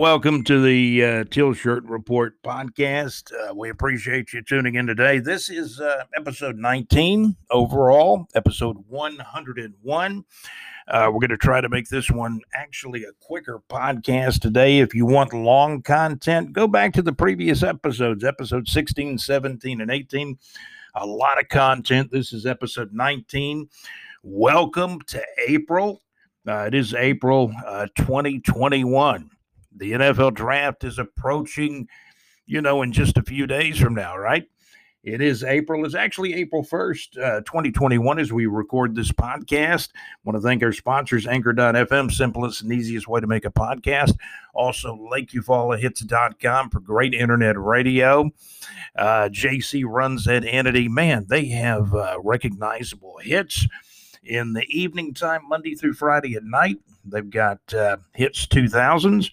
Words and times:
Welcome 0.00 0.44
to 0.44 0.62
the 0.62 1.04
uh, 1.04 1.24
Teal 1.24 1.52
Shirt 1.52 1.84
Report 1.84 2.42
podcast. 2.42 3.34
Uh, 3.34 3.54
we 3.54 3.68
appreciate 3.68 4.32
you 4.32 4.40
tuning 4.40 4.76
in 4.76 4.86
today. 4.86 5.18
This 5.18 5.50
is 5.50 5.78
uh, 5.78 6.04
episode 6.16 6.56
19 6.56 7.36
overall, 7.50 8.26
episode 8.34 8.78
101. 8.88 10.24
Uh, 10.88 11.10
we're 11.12 11.20
going 11.20 11.28
to 11.28 11.36
try 11.36 11.60
to 11.60 11.68
make 11.68 11.90
this 11.90 12.10
one 12.10 12.40
actually 12.54 13.04
a 13.04 13.12
quicker 13.20 13.60
podcast 13.68 14.40
today. 14.40 14.78
If 14.78 14.94
you 14.94 15.04
want 15.04 15.34
long 15.34 15.82
content, 15.82 16.54
go 16.54 16.66
back 16.66 16.94
to 16.94 17.02
the 17.02 17.12
previous 17.12 17.62
episodes, 17.62 18.24
episode 18.24 18.68
16, 18.68 19.18
17, 19.18 19.82
and 19.82 19.90
18. 19.90 20.38
A 20.94 21.04
lot 21.04 21.38
of 21.38 21.50
content. 21.50 22.10
This 22.10 22.32
is 22.32 22.46
episode 22.46 22.94
19. 22.94 23.68
Welcome 24.22 25.02
to 25.08 25.22
April. 25.46 26.00
Uh, 26.48 26.64
it 26.68 26.74
is 26.74 26.94
April 26.94 27.52
uh, 27.66 27.86
2021 27.98 29.30
the 29.74 29.92
NFL 29.92 30.34
draft 30.34 30.84
is 30.84 30.98
approaching, 30.98 31.88
you 32.46 32.60
know, 32.60 32.82
in 32.82 32.92
just 32.92 33.16
a 33.16 33.22
few 33.22 33.46
days 33.46 33.78
from 33.78 33.94
now, 33.94 34.16
right? 34.16 34.46
It 35.02 35.22
is 35.22 35.44
April. 35.44 35.86
It's 35.86 35.94
actually 35.94 36.34
April 36.34 36.62
1st, 36.62 37.18
uh, 37.18 37.40
2021, 37.40 38.18
as 38.18 38.34
we 38.34 38.44
record 38.44 38.94
this 38.94 39.10
podcast. 39.10 39.88
want 40.24 40.36
to 40.36 40.42
thank 40.42 40.62
our 40.62 40.74
sponsors, 40.74 41.26
Anchor.fm, 41.26 42.12
simplest 42.12 42.60
and 42.60 42.70
easiest 42.70 43.08
way 43.08 43.18
to 43.18 43.26
make 43.26 43.46
a 43.46 43.50
podcast. 43.50 44.12
Also, 44.52 44.94
LakeEufaulahits.com 45.10 46.68
for 46.68 46.80
great 46.80 47.14
internet 47.14 47.58
radio. 47.58 48.30
Uh, 48.94 49.30
JC 49.32 49.84
runs 49.86 50.26
that 50.26 50.44
entity. 50.44 50.86
Man, 50.86 51.24
they 51.30 51.46
have 51.46 51.94
uh, 51.94 52.18
recognizable 52.22 53.20
hits 53.22 53.66
in 54.22 54.52
the 54.52 54.66
evening 54.66 55.14
time, 55.14 55.48
Monday 55.48 55.74
through 55.74 55.94
Friday 55.94 56.34
at 56.34 56.44
night. 56.44 56.76
They've 57.06 57.30
got 57.30 57.72
uh, 57.72 57.96
hits 58.12 58.46
2000s. 58.46 59.30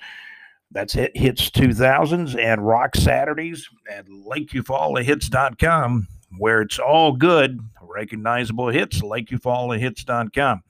That's 0.71 0.93
Hit 0.93 1.15
Hits 1.15 1.49
2000s 1.49 2.37
and 2.37 2.65
Rock 2.65 2.95
Saturdays 2.95 3.67
at 3.89 4.07
LakeEufaulahits.com, 4.07 6.07
where 6.37 6.61
it's 6.61 6.79
all 6.79 7.13
good, 7.13 7.59
recognizable 7.81 8.69
hits, 8.69 9.01
LakeEufaulahits.com. 9.01 10.63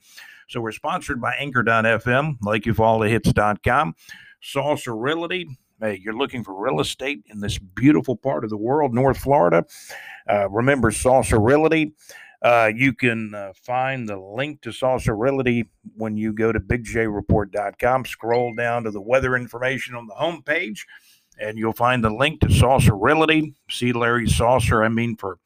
So 0.48 0.60
we're 0.60 0.72
sponsored 0.72 1.20
by 1.20 1.34
Anchor.fm, 1.34 2.38
LakeEufaulahits.com, 2.40 3.94
Saucer 4.40 4.96
Realty. 4.96 5.48
Hey, 5.80 6.00
you're 6.02 6.16
looking 6.16 6.42
for 6.42 6.60
real 6.60 6.80
estate 6.80 7.22
in 7.26 7.40
this 7.40 7.58
beautiful 7.58 8.16
part 8.16 8.44
of 8.44 8.50
the 8.50 8.56
world, 8.56 8.94
North 8.94 9.18
Florida. 9.18 9.64
Uh, 10.28 10.48
remember 10.48 10.90
Saucer 10.90 11.38
Realty. 11.38 11.92
Uh, 12.40 12.70
you 12.74 12.92
can 12.92 13.34
uh, 13.34 13.52
find 13.54 14.08
the 14.08 14.16
link 14.16 14.60
to 14.62 14.72
Saucer 14.72 15.16
Realty 15.16 15.68
when 15.96 16.16
you 16.16 16.32
go 16.32 16.52
to 16.52 16.60
bigjreport.com. 16.60 18.04
Scroll 18.04 18.54
down 18.54 18.84
to 18.84 18.90
the 18.90 19.00
weather 19.00 19.34
information 19.34 19.94
on 19.94 20.06
the 20.06 20.14
homepage, 20.14 20.80
and 21.40 21.58
you'll 21.58 21.72
find 21.72 22.02
the 22.02 22.10
link 22.10 22.40
to 22.40 22.52
Saucer 22.52 22.96
Realty. 22.96 23.54
See 23.68 23.92
Larry 23.92 24.28
Saucer, 24.28 24.84
I 24.84 24.88
mean, 24.88 25.16
for, 25.16 25.38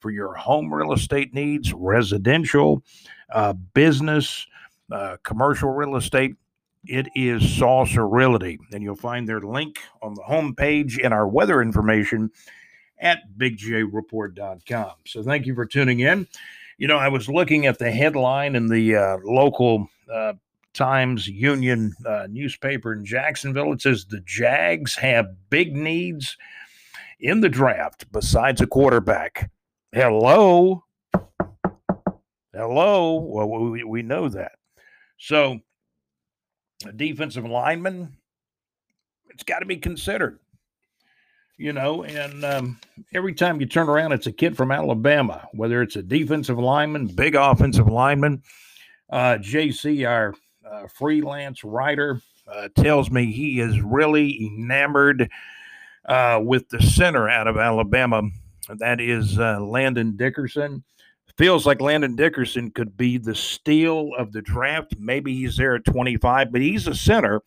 for 0.00 0.10
your 0.10 0.34
home 0.34 0.72
real 0.72 0.92
estate 0.92 1.32
needs, 1.32 1.72
residential, 1.72 2.82
uh, 3.32 3.54
business, 3.72 4.46
uh, 4.92 5.16
commercial 5.22 5.70
real 5.70 5.96
estate. 5.96 6.34
It 6.86 7.08
is 7.14 7.56
Saucer 7.56 8.06
Realty, 8.06 8.58
and 8.70 8.82
you'll 8.82 8.96
find 8.96 9.26
their 9.26 9.40
link 9.40 9.78
on 10.02 10.12
the 10.12 10.20
homepage 10.20 10.98
in 10.98 11.14
our 11.14 11.26
weather 11.26 11.62
information 11.62 12.30
at 12.98 13.22
bigjreport.com. 13.36 14.92
So 15.06 15.22
thank 15.22 15.46
you 15.46 15.54
for 15.54 15.66
tuning 15.66 16.00
in. 16.00 16.26
You 16.78 16.88
know, 16.88 16.98
I 16.98 17.08
was 17.08 17.28
looking 17.28 17.66
at 17.66 17.78
the 17.78 17.90
headline 17.90 18.56
in 18.56 18.68
the 18.68 18.96
uh, 18.96 19.18
local 19.24 19.88
uh, 20.12 20.34
Times 20.72 21.28
Union 21.28 21.94
uh, 22.04 22.26
newspaper 22.28 22.92
in 22.92 23.04
Jacksonville. 23.04 23.72
It 23.72 23.80
says 23.80 24.04
the 24.04 24.20
Jags 24.20 24.96
have 24.96 25.26
big 25.48 25.74
needs 25.74 26.36
in 27.20 27.40
the 27.40 27.48
draft 27.48 28.10
besides 28.12 28.60
a 28.60 28.66
quarterback. 28.66 29.50
Hello. 29.92 30.84
Hello. 32.52 33.20
Well, 33.20 33.48
we, 33.48 33.84
we 33.84 34.02
know 34.02 34.28
that. 34.28 34.52
So, 35.16 35.60
a 36.86 36.92
defensive 36.92 37.44
lineman, 37.44 38.16
it's 39.30 39.44
got 39.44 39.60
to 39.60 39.66
be 39.66 39.76
considered 39.76 40.38
you 41.56 41.72
know, 41.72 42.04
and 42.04 42.44
um, 42.44 42.78
every 43.12 43.34
time 43.34 43.60
you 43.60 43.66
turn 43.66 43.88
around, 43.88 44.12
it's 44.12 44.26
a 44.26 44.32
kid 44.32 44.56
from 44.56 44.72
Alabama, 44.72 45.46
whether 45.52 45.82
it's 45.82 45.96
a 45.96 46.02
defensive 46.02 46.58
lineman, 46.58 47.06
big 47.06 47.34
offensive 47.34 47.86
lineman. 47.86 48.42
Uh, 49.10 49.38
JC, 49.38 50.08
our 50.08 50.34
uh, 50.68 50.86
freelance 50.88 51.62
writer, 51.62 52.20
uh, 52.52 52.68
tells 52.76 53.10
me 53.10 53.32
he 53.32 53.60
is 53.60 53.80
really 53.80 54.46
enamored 54.46 55.30
uh, 56.06 56.40
with 56.42 56.68
the 56.68 56.82
center 56.82 57.28
out 57.28 57.46
of 57.46 57.56
Alabama. 57.56 58.22
That 58.68 59.00
is 59.00 59.38
uh, 59.38 59.60
Landon 59.60 60.16
Dickerson. 60.16 60.82
Feels 61.36 61.66
like 61.66 61.80
Landon 61.80 62.14
Dickerson 62.14 62.70
could 62.70 62.96
be 62.96 63.18
the 63.18 63.34
steal 63.34 64.10
of 64.16 64.32
the 64.32 64.42
draft. 64.42 64.94
Maybe 64.98 65.34
he's 65.34 65.56
there 65.56 65.74
at 65.74 65.84
25, 65.84 66.52
but 66.52 66.60
he's 66.60 66.86
a 66.86 66.94
center 66.94 67.42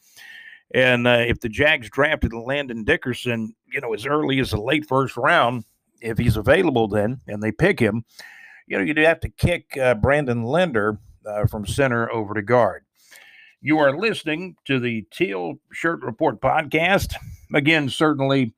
and 0.74 1.08
uh, 1.08 1.24
if 1.28 1.40
the 1.40 1.50
Jags 1.50 1.90
drafted 1.90 2.34
Landon 2.34 2.84
Dickerson, 2.84 3.56
you 3.72 3.82
know, 3.82 3.94
as 3.94 4.06
early 4.06 4.40
as 4.40 4.52
the 4.52 4.62
late 4.62 4.88
first 4.88 5.16
round, 5.16 5.64
if 6.02 6.18
he's 6.18 6.38
available 6.38 6.88
then 6.88 7.22
and 7.28 7.42
they 7.42 7.52
pick 7.52 7.80
him, 7.80 8.06
you 8.68 8.78
know, 8.78 8.84
you'd 8.84 8.98
have 8.98 9.22
to 9.22 9.30
kick 9.30 9.78
uh, 9.78 9.96
Brandon 9.96 10.44
Linder 10.44 11.00
uh, 11.26 11.46
from 11.48 11.66
center 11.66 12.12
over 12.12 12.34
to 12.34 12.42
guard. 12.42 12.84
You 13.62 13.80
are 13.80 13.98
listening 13.98 14.56
to 14.66 14.80
the 14.80 15.06
Teal 15.12 15.56
Shirt 15.72 16.02
Report 16.02 16.42
podcast. 16.42 17.14
Again, 17.54 17.90
certainly 17.90 18.54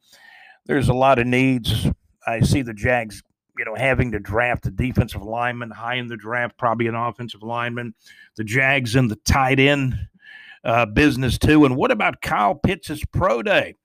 there's 0.66 0.90
a 0.90 0.94
lot 0.94 1.20
of 1.20 1.28
needs. 1.28 1.88
I 2.26 2.42
see 2.42 2.64
the 2.64 2.74
Jags, 2.74 3.24
you 3.58 3.66
know, 3.66 3.76
having 3.76 4.12
to 4.12 4.20
draft 4.20 4.66
a 4.66 4.72
defensive 4.72 5.22
lineman 5.22 5.72
high 5.72 5.96
in 5.96 6.08
the 6.08 6.18
draft, 6.18 6.58
probably 6.58 6.88
an 6.88 6.96
offensive 6.96 7.44
lineman. 7.44 7.94
The 8.36 8.44
Jags 8.44 8.96
and 8.96 9.10
the 9.10 9.16
tight 9.16 9.60
end 9.60 9.96
uh, 10.64 10.86
business 10.86 11.38
too. 11.38 11.66
And 11.66 11.76
what 11.76 11.92
about 11.92 12.22
Kyle 12.22 12.56
Pitts' 12.56 13.04
pro 13.12 13.42
day? 13.42 13.76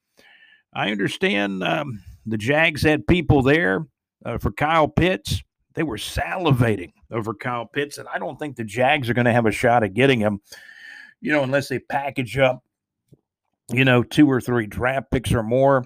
I 0.73 0.91
understand 0.91 1.63
um, 1.63 2.03
the 2.27 2.39
Jags 2.39 2.83
had 2.83 3.07
people 3.07 3.43
there 3.43 3.87
uh, 4.25 4.39
for 4.39 4.51
Kyle 4.53 4.89
Pitts. 4.89 5.43
They 5.75 5.83
were 5.83 5.97
salivating 5.97 6.93
over 7.11 7.35
Kyle 7.35 7.67
Pitts, 7.67 7.99
and 7.99 8.09
I 8.09 8.19
don't 8.19 8.39
think 8.39 8.57
the 8.57 8.65
Jags 8.65 9.09
are 9.09 9.15
going 9.15 9.25
to 9.25 9.33
have 9.33 9.47
a 9.47 9.53
shot 9.53 9.85
at 9.85 9.95
getting 9.95 10.21
him, 10.21 10.41
you 11.21 11.33
know, 11.33 11.43
unless 11.43 11.69
they 11.69 11.79
package 11.79 12.39
up, 12.39 12.65
you 13.73 13.85
know, 13.85 14.03
two 14.03 14.31
or 14.31 14.41
three 14.41 14.67
draft 14.67 15.11
picks 15.11 15.33
or 15.33 15.43
more. 15.43 15.85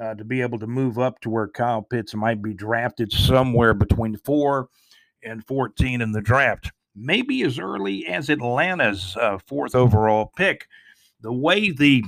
Uh, 0.00 0.14
to 0.14 0.24
be 0.24 0.40
able 0.40 0.58
to 0.58 0.66
move 0.66 0.98
up 0.98 1.20
to 1.20 1.28
where 1.28 1.46
Kyle 1.46 1.82
Pitts 1.82 2.14
might 2.14 2.40
be 2.40 2.54
drafted 2.54 3.12
somewhere 3.12 3.74
between 3.74 4.16
four 4.16 4.68
and 5.22 5.44
14 5.44 6.00
in 6.00 6.12
the 6.12 6.22
draft 6.22 6.72
maybe 6.94 7.42
as 7.42 7.58
early 7.58 8.06
as 8.06 8.28
Atlanta's 8.30 9.16
uh, 9.20 9.38
fourth 9.46 9.74
overall 9.74 10.32
pick. 10.36 10.66
The 11.20 11.32
way 11.32 11.70
the 11.70 12.04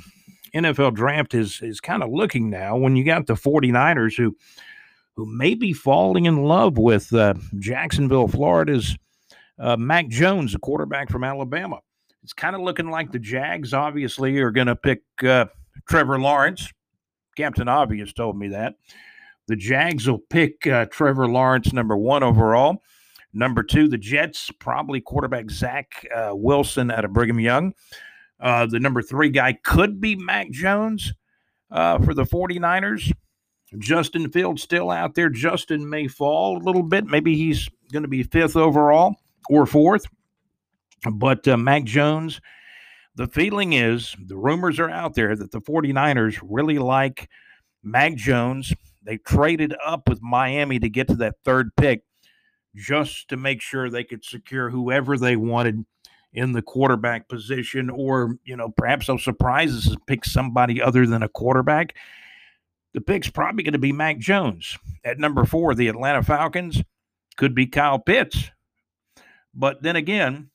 NFL 0.54 0.94
draft 0.94 1.34
is 1.34 1.60
is 1.62 1.81
kind 1.81 2.02
of 2.02 2.10
looking 2.10 2.50
now, 2.50 2.76
when 2.76 2.96
you 2.96 3.04
got 3.04 3.26
the 3.26 3.34
49ers 3.34 4.16
who 4.16 4.36
who 5.16 5.26
may 5.26 5.54
be 5.54 5.72
falling 5.72 6.25
in 6.26 6.44
love 6.44 6.78
with 6.78 7.12
uh, 7.12 7.34
Jacksonville, 7.58 8.28
Florida's 8.28 8.96
uh, 9.58 9.76
Mac 9.76 10.08
Jones, 10.08 10.54
a 10.54 10.58
quarterback 10.58 11.08
from 11.08 11.25
Alabama. 11.25 11.80
It's 12.22 12.32
kind 12.32 12.56
of 12.56 12.62
looking 12.62 12.90
like 12.90 13.12
the 13.12 13.19
Jags 13.19 13.72
obviously 13.72 14.38
are 14.38 14.50
going 14.50 14.66
to 14.66 14.76
pick 14.76 15.02
uh, 15.22 15.46
Trevor 15.88 16.19
Lawrence. 16.19 16.72
Captain 17.37 17.69
Obvious 17.69 18.12
told 18.12 18.37
me 18.37 18.48
that. 18.48 18.75
The 19.46 19.56
Jags 19.56 20.08
will 20.08 20.22
pick 20.30 20.66
uh, 20.66 20.87
Trevor 20.87 21.28
Lawrence 21.28 21.72
number 21.72 21.96
one 21.96 22.22
overall. 22.22 22.82
Number 23.34 23.64
two, 23.64 23.88
the 23.88 23.98
Jets, 23.98 24.50
probably 24.60 25.00
quarterback 25.00 25.50
Zach 25.50 26.06
uh, 26.14 26.31
Wilson 26.32 26.92
out 26.92 27.04
of 27.04 27.12
Brigham 27.12 27.40
Young. 27.40 27.75
Uh, 28.40 28.66
the 28.66 28.78
number 28.78 29.02
three 29.02 29.28
guy 29.28 29.54
could 29.64 30.00
be 30.00 30.14
Mac 30.14 30.50
Jones 30.50 31.12
uh, 31.70 31.98
for 31.98 32.14
the 32.14 32.25
49ers. 32.25 33.12
Justin 33.78 34.31
Fields 34.31 34.62
still 34.62 34.90
out 34.90 35.14
there. 35.14 35.28
Justin 35.28 35.88
may 35.88 36.06
fall 36.06 36.58
a 36.58 36.62
little 36.62 36.82
bit. 36.82 37.06
Maybe 37.06 37.36
he's 37.36 37.69
going 37.92 38.04
to 38.04 38.08
be 38.08 38.22
fifth 38.22 38.56
overall 38.56 39.16
or 39.50 39.66
fourth. 39.66 40.06
But 41.12 41.46
uh, 41.48 41.56
Mac 41.56 41.82
Jones, 41.84 42.40
the 43.16 43.26
feeling 43.26 43.72
is 43.72 44.14
the 44.26 44.37
rumors 44.37 44.78
are 44.78 44.90
out 44.90 45.14
there 45.14 45.34
that 45.34 45.50
the 45.50 45.60
49ers 45.60 46.38
really 46.42 46.78
like 46.78 47.28
Mac 47.82 48.14
Jones. 48.14 48.72
They 49.02 49.19
traded 49.19 49.75
up 49.84 50.08
with 50.08 50.22
Miami 50.22 50.78
to 50.78 50.88
get 50.88 51.08
to 51.08 51.16
that 51.16 51.34
third 51.44 51.75
pick 51.76 52.02
just 52.75 53.29
to 53.29 53.37
make 53.37 53.61
sure 53.61 53.88
they 53.88 54.05
could 54.05 54.25
secure 54.25 54.71
whoever 54.71 55.17
they 55.17 55.37
wanted 55.37 55.85
in 56.32 56.53
the 56.53 56.62
quarterback 56.62 57.29
position, 57.29 57.88
or, 57.88 58.37
you 58.44 58.56
know, 58.56 58.69
perhaps 58.69 59.06
they'll 59.06 59.19
surprise 59.19 59.73
us 59.75 59.87
and 59.87 60.06
pick 60.06 60.25
somebody 60.25 60.82
other 60.82 61.06
than 61.06 61.23
a 61.23 61.29
quarterback. 61.29 61.94
The 62.93 63.00
pick's 63.00 63.31
probably 63.31 63.62
going 63.62 63.73
to 63.73 63.79
be 63.79 63.93
Mac 63.93 64.19
Jones. 64.19 64.76
At 65.05 65.19
number 65.19 65.44
four, 65.44 65.75
the 65.75 65.88
Atlanta 65.88 66.23
Falcons 66.23 66.82
could 67.37 67.55
be 67.55 67.67
Kyle 67.67 67.99
Pitts. 67.99 68.50
But 69.55 69.82
then 69.82 69.94
again, 69.97 70.50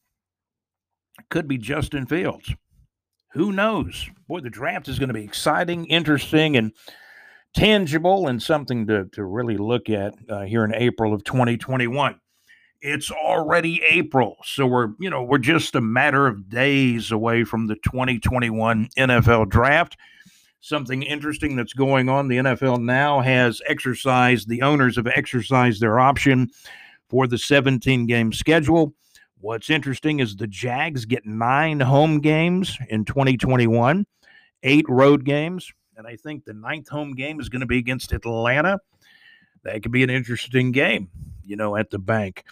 could 1.30 1.48
be 1.48 1.58
Justin 1.58 2.06
Fields. 2.06 2.54
who 3.34 3.52
knows? 3.52 4.10
Boy, 4.28 4.40
the 4.42 4.50
draft 4.50 4.88
is 4.88 5.00
going 5.00 5.10
to 5.10 5.14
be 5.14 5.24
exciting, 5.24 5.86
interesting, 5.86 6.58
and 6.58 6.74
tangible, 7.54 8.28
and 8.28 8.42
something 8.42 8.88
to, 8.88 9.06
to 9.14 9.24
really 9.24 9.58
look 9.58 9.90
at 9.90 10.14
uh, 10.30 10.42
here 10.44 10.64
in 10.64 10.74
April 10.74 11.14
of 11.14 11.24
2021. 11.24 12.20
It's 12.82 13.12
already 13.12 13.82
April, 13.90 14.38
so 14.44 14.66
we're 14.66 14.90
you 15.00 15.10
know 15.10 15.24
we're 15.24 15.38
just 15.38 15.76
a 15.76 15.82
matter 15.82 16.28
of 16.28 16.50
days 16.50 17.12
away 17.12 17.44
from 17.44 17.68
the 17.68 17.76
2021 17.76 18.90
NFL 18.98 19.50
draft. 19.50 19.98
Something 20.62 21.04
interesting 21.04 21.56
that's 21.58 21.74
going 21.74 22.08
on: 22.08 22.30
the 22.30 22.38
NFL 22.38 22.82
now 22.82 23.20
has 23.20 23.62
exercised 23.68 24.48
the 24.48 24.62
owners 24.62 24.96
have 24.96 25.08
exercised 25.08 25.82
their 25.82 26.00
option 26.00 26.50
for 27.10 27.28
the 27.28 27.38
17 27.38 28.06
game 28.08 28.32
schedule. 28.32 28.94
What's 29.42 29.70
interesting 29.70 30.20
is 30.20 30.36
the 30.36 30.48
Jags 30.48 31.06
get 31.06 31.26
nine 31.26 31.80
home 31.80 32.20
games 32.20 32.78
in 32.90 33.06
2021, 33.06 34.06
eight 34.64 34.86
road 34.90 35.24
games, 35.24 35.72
and 36.00 36.08
I 36.08 36.16
think 36.16 36.46
the 36.46 36.54
ninth 36.54 36.88
home 36.88 37.14
game 37.14 37.42
is 37.42 37.50
going 37.50 37.60
to 37.60 37.68
be 37.68 37.78
against 37.78 38.14
Atlanta. 38.14 38.80
That 39.64 39.84
could 39.84 39.92
be 39.92 40.02
an 40.02 40.10
interesting 40.10 40.72
game, 40.72 41.10
you 41.44 41.58
know, 41.58 41.76
at 41.76 41.90
the 41.90 42.00
bank. 42.00 42.46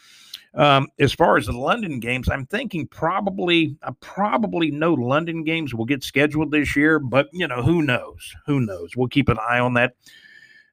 Um, 0.53 0.89
as 0.99 1.13
far 1.13 1.38
as 1.38 1.45
the 1.45 1.53
London 1.53 2.01
games, 2.01 2.27
I'm 2.27 2.45
thinking 2.45 2.88
probably, 2.88 3.77
uh, 3.83 3.94
probably 4.01 4.69
no 4.69 4.94
London 4.94 5.45
games 5.45 5.73
will 5.73 5.85
get 5.85 6.03
scheduled 6.03 6.51
this 6.51 6.75
year, 6.75 6.99
but 6.99 7.29
you 7.31 7.47
know, 7.47 7.61
who 7.61 7.81
knows? 7.81 8.35
Who 8.47 8.59
knows? 8.59 8.97
We'll 8.97 9.07
keep 9.07 9.29
an 9.29 9.38
eye 9.39 9.59
on 9.59 9.75
that 9.75 9.94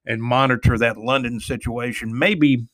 and 0.05 0.21
monitor 0.21 0.77
that 0.77 0.97
London 0.97 1.39
situation. 1.39 2.19
Maybe 2.19 2.67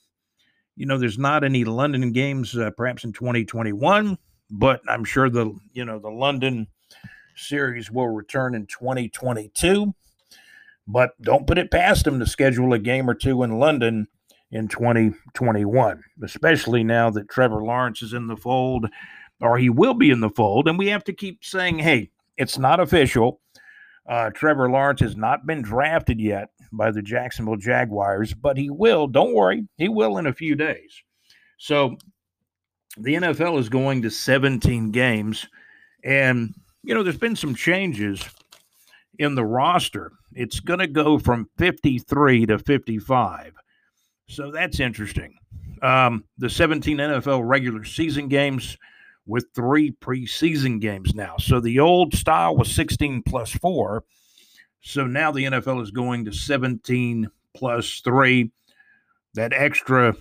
you 0.77 0.87
know, 0.87 0.97
there's 0.97 1.19
not 1.19 1.45
any 1.45 1.65
London 1.65 2.11
games 2.13 2.57
uh, 2.57 2.71
perhaps 2.71 3.05
in 3.05 3.13
2021, 3.13 4.17
but 4.51 4.81
I'm 4.89 5.05
sure 5.05 5.29
the 5.29 5.55
you 5.75 5.85
know 5.85 5.99
the 5.99 6.09
London 6.09 6.69
series 7.41 7.91
will 7.91 8.09
return 8.09 8.55
in 8.55 8.67
2022. 8.67 9.95
But 10.87 11.21
don't 11.23 11.47
put 11.47 11.59
it 11.59 11.71
past 11.71 12.05
them 12.05 12.19
to 12.19 12.27
schedule 12.27 12.73
a 12.73 12.79
game 12.79 13.09
or 13.09 13.15
two 13.15 13.43
in 13.43 13.59
London 13.59 14.09
in 14.51 14.67
2021, 14.69 16.03
especially 16.23 16.83
now 16.83 17.11
that 17.11 17.29
Trevor 17.29 17.63
Lawrence 17.63 18.03
is 18.03 18.13
in 18.13 18.27
the 18.27 18.37
fold, 18.37 18.89
or 19.41 19.59
he 19.59 19.71
will 19.71 19.95
be 19.95 20.11
in 20.11 20.21
the 20.21 20.31
fold. 20.31 20.69
And 20.69 20.79
we 20.79 20.89
have 20.89 21.05
to 21.05 21.13
keep 21.13 21.45
saying, 21.45 21.79
hey, 21.79 22.11
it's 22.37 22.59
not 22.59 22.81
official. 22.81 23.41
Uh, 24.09 24.31
Trevor 24.31 24.69
Lawrence 24.69 25.01
has 25.01 25.17
not 25.17 25.47
been 25.47 25.63
drafted 25.63 26.21
yet 26.21 26.49
by 26.73 26.91
the 26.91 27.03
Jacksonville 27.03 27.57
Jaguars, 27.57 28.35
but 28.35 28.57
he 28.57 28.71
will. 28.71 29.07
Don't 29.07 29.35
worry, 29.35 29.69
he 29.77 29.89
will 29.89 30.19
in 30.19 30.27
a 30.27 30.33
few 30.33 30.57
days. 30.57 31.03
So 31.59 31.97
the 32.97 33.15
NFL 33.15 33.59
is 33.61 33.69
going 33.69 34.03
to 34.03 34.11
17 34.11 34.91
games, 34.91 35.47
and 36.03 36.55
you 36.83 36.95
know 36.95 37.03
there's 37.03 37.19
been 37.19 37.37
some 37.37 37.55
changes 37.55 38.29
in 39.19 39.35
the 39.35 39.45
roster. 39.45 40.13
It's 40.35 40.61
going 40.61 40.79
to 40.79 40.87
go 40.87 41.19
from 41.19 41.49
53 41.59 42.47
to 42.47 42.59
55. 42.59 43.55
So 44.29 44.51
that's 44.51 44.81
interesting. 44.81 45.37
Um, 45.83 46.25
the 46.39 46.49
17 46.49 46.97
NFL 46.97 47.43
regular 47.47 47.85
season 47.85 48.29
games 48.29 48.79
with 49.27 49.47
three 49.55 49.93
preseason 49.93 50.81
games 50.81 51.15
now. 51.15 51.37
So 51.39 51.61
the 51.61 51.81
old 51.81 52.15
style 52.15 52.57
was 52.57 52.73
16 52.75 53.23
plus 53.23 53.51
four. 53.51 54.05
So 54.81 55.07
now 55.07 55.31
the 55.31 55.45
NFL 55.45 55.83
is 55.83 55.91
going 55.91 56.25
to 56.25 56.33
17 56.33 57.29
plus 57.55 58.01
three. 58.01 58.51
That 59.35 59.53
extra, 59.53 60.17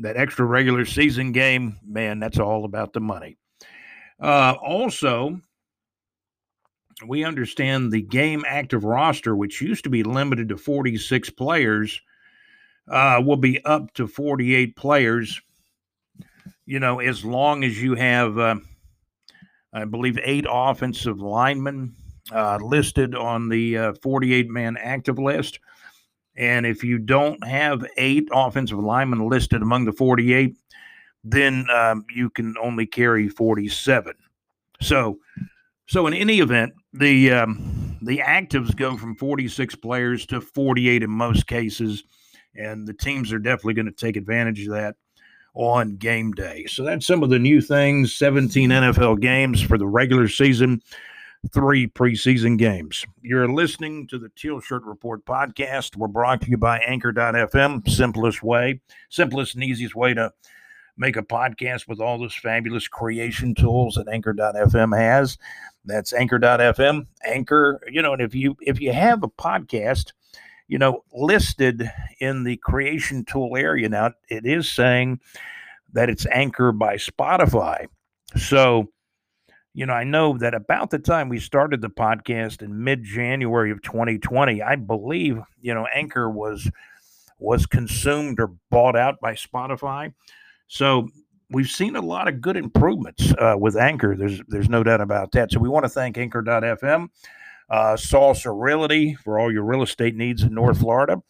that 0.00 0.16
extra 0.16 0.44
regular 0.44 0.84
season 0.84 1.32
game, 1.32 1.78
man, 1.86 2.20
that's 2.20 2.38
all 2.38 2.64
about 2.64 2.92
the 2.92 3.00
money. 3.00 3.36
Uh, 4.20 4.54
also, 4.62 5.40
we 7.08 7.24
understand 7.24 7.92
the 7.92 8.02
game 8.02 8.44
active 8.46 8.84
roster, 8.84 9.34
which 9.36 9.60
used 9.60 9.84
to 9.84 9.90
be 9.90 10.02
limited 10.02 10.48
to 10.48 10.56
46 10.56 11.30
players, 11.30 12.00
uh, 12.88 13.20
will 13.24 13.36
be 13.36 13.64
up 13.64 13.92
to 13.94 14.06
48 14.06 14.76
players. 14.76 15.40
You 16.66 16.80
know, 16.80 17.00
as 17.00 17.24
long 17.24 17.64
as 17.64 17.82
you 17.82 17.94
have, 17.94 18.38
uh, 18.38 18.56
I 19.72 19.84
believe, 19.84 20.18
eight 20.22 20.46
offensive 20.48 21.20
linemen 21.20 21.94
uh, 22.30 22.58
listed 22.62 23.14
on 23.14 23.48
the 23.48 23.78
uh, 23.78 23.92
48 24.02 24.48
man 24.48 24.76
active 24.76 25.18
list. 25.18 25.58
And 26.36 26.64
if 26.64 26.82
you 26.82 26.98
don't 26.98 27.44
have 27.46 27.84
eight 27.96 28.28
offensive 28.32 28.78
linemen 28.78 29.28
listed 29.28 29.60
among 29.60 29.84
the 29.84 29.92
48, 29.92 30.56
then 31.24 31.66
um, 31.70 32.04
you 32.14 32.30
can 32.30 32.54
only 32.60 32.86
carry 32.86 33.28
47. 33.28 34.14
So, 34.80 35.18
so 35.86 36.06
in 36.06 36.14
any 36.14 36.40
event, 36.40 36.72
the 36.92 37.32
um, 37.32 37.96
the 38.02 38.18
actives 38.18 38.74
go 38.76 38.96
from 38.96 39.16
46 39.16 39.76
players 39.76 40.26
to 40.26 40.40
48 40.40 41.02
in 41.02 41.10
most 41.10 41.46
cases, 41.46 42.04
and 42.54 42.86
the 42.86 42.94
teams 42.94 43.32
are 43.32 43.38
definitely 43.38 43.74
going 43.74 43.86
to 43.86 43.92
take 43.92 44.16
advantage 44.16 44.66
of 44.66 44.74
that 44.74 44.96
on 45.54 45.96
game 45.96 46.32
day. 46.32 46.66
So 46.66 46.82
that's 46.82 47.06
some 47.06 47.22
of 47.22 47.30
the 47.30 47.38
new 47.38 47.60
things. 47.60 48.14
17 48.14 48.70
NFL 48.70 49.20
games 49.20 49.60
for 49.60 49.78
the 49.78 49.86
regular 49.86 50.28
season 50.28 50.82
three 51.52 51.88
preseason 51.88 52.56
games. 52.56 53.04
You're 53.20 53.48
listening 53.48 54.06
to 54.08 54.18
the 54.18 54.30
Teal 54.36 54.60
Shirt 54.60 54.84
Report 54.84 55.24
podcast. 55.24 55.96
We're 55.96 56.08
brought 56.08 56.40
to 56.42 56.50
you 56.50 56.56
by 56.56 56.78
Anchor.fm. 56.78 57.88
Simplest 57.88 58.42
way, 58.42 58.80
simplest 59.08 59.54
and 59.54 59.64
easiest 59.64 59.94
way 59.94 60.14
to 60.14 60.32
make 60.96 61.16
a 61.16 61.22
podcast 61.22 61.88
with 61.88 62.00
all 62.00 62.18
those 62.18 62.34
fabulous 62.34 62.88
creation 62.88 63.54
tools 63.54 63.94
that 63.94 64.08
Anchor.fm 64.08 64.96
has. 64.96 65.38
That's 65.84 66.12
Anchor.fm. 66.12 67.06
Anchor, 67.24 67.80
you 67.90 68.02
know, 68.02 68.12
and 68.12 68.22
if 68.22 68.34
you 68.34 68.56
if 68.60 68.80
you 68.80 68.92
have 68.92 69.22
a 69.22 69.28
podcast, 69.28 70.12
you 70.68 70.78
know, 70.78 71.04
listed 71.12 71.90
in 72.20 72.44
the 72.44 72.56
creation 72.58 73.24
tool 73.24 73.56
area 73.56 73.88
now, 73.88 74.12
it 74.28 74.46
is 74.46 74.68
saying 74.68 75.20
that 75.92 76.08
it's 76.08 76.26
Anchor 76.26 76.72
by 76.72 76.96
Spotify. 76.96 77.86
So 78.36 78.88
you 79.74 79.86
know, 79.86 79.94
I 79.94 80.04
know 80.04 80.36
that 80.38 80.54
about 80.54 80.90
the 80.90 80.98
time 80.98 81.28
we 81.28 81.40
started 81.40 81.80
the 81.80 81.88
podcast 81.88 82.62
in 82.62 82.84
mid 82.84 83.04
January 83.04 83.70
of 83.70 83.80
2020, 83.82 84.60
I 84.60 84.76
believe, 84.76 85.40
you 85.60 85.72
know, 85.72 85.86
Anchor 85.94 86.28
was 86.30 86.70
was 87.38 87.66
consumed 87.66 88.38
or 88.38 88.52
bought 88.70 88.96
out 88.96 89.20
by 89.20 89.34
Spotify. 89.34 90.12
So 90.72 91.10
we've 91.50 91.68
seen 91.68 91.96
a 91.96 92.00
lot 92.00 92.28
of 92.28 92.40
good 92.40 92.56
improvements 92.56 93.34
uh, 93.38 93.56
with 93.58 93.76
Anchor. 93.76 94.16
There's 94.16 94.40
there's 94.48 94.70
no 94.70 94.82
doubt 94.82 95.02
about 95.02 95.30
that. 95.32 95.52
So 95.52 95.60
we 95.60 95.68
want 95.68 95.84
to 95.84 95.88
thank 95.90 96.16
Anchor.fm, 96.16 97.08
uh, 97.68 97.94
Salsa 97.96 98.58
Realty 98.58 99.14
for 99.16 99.38
all 99.38 99.52
your 99.52 99.64
real 99.64 99.82
estate 99.82 100.16
needs 100.16 100.44
in 100.44 100.54
North 100.54 100.78
Florida. 100.78 101.22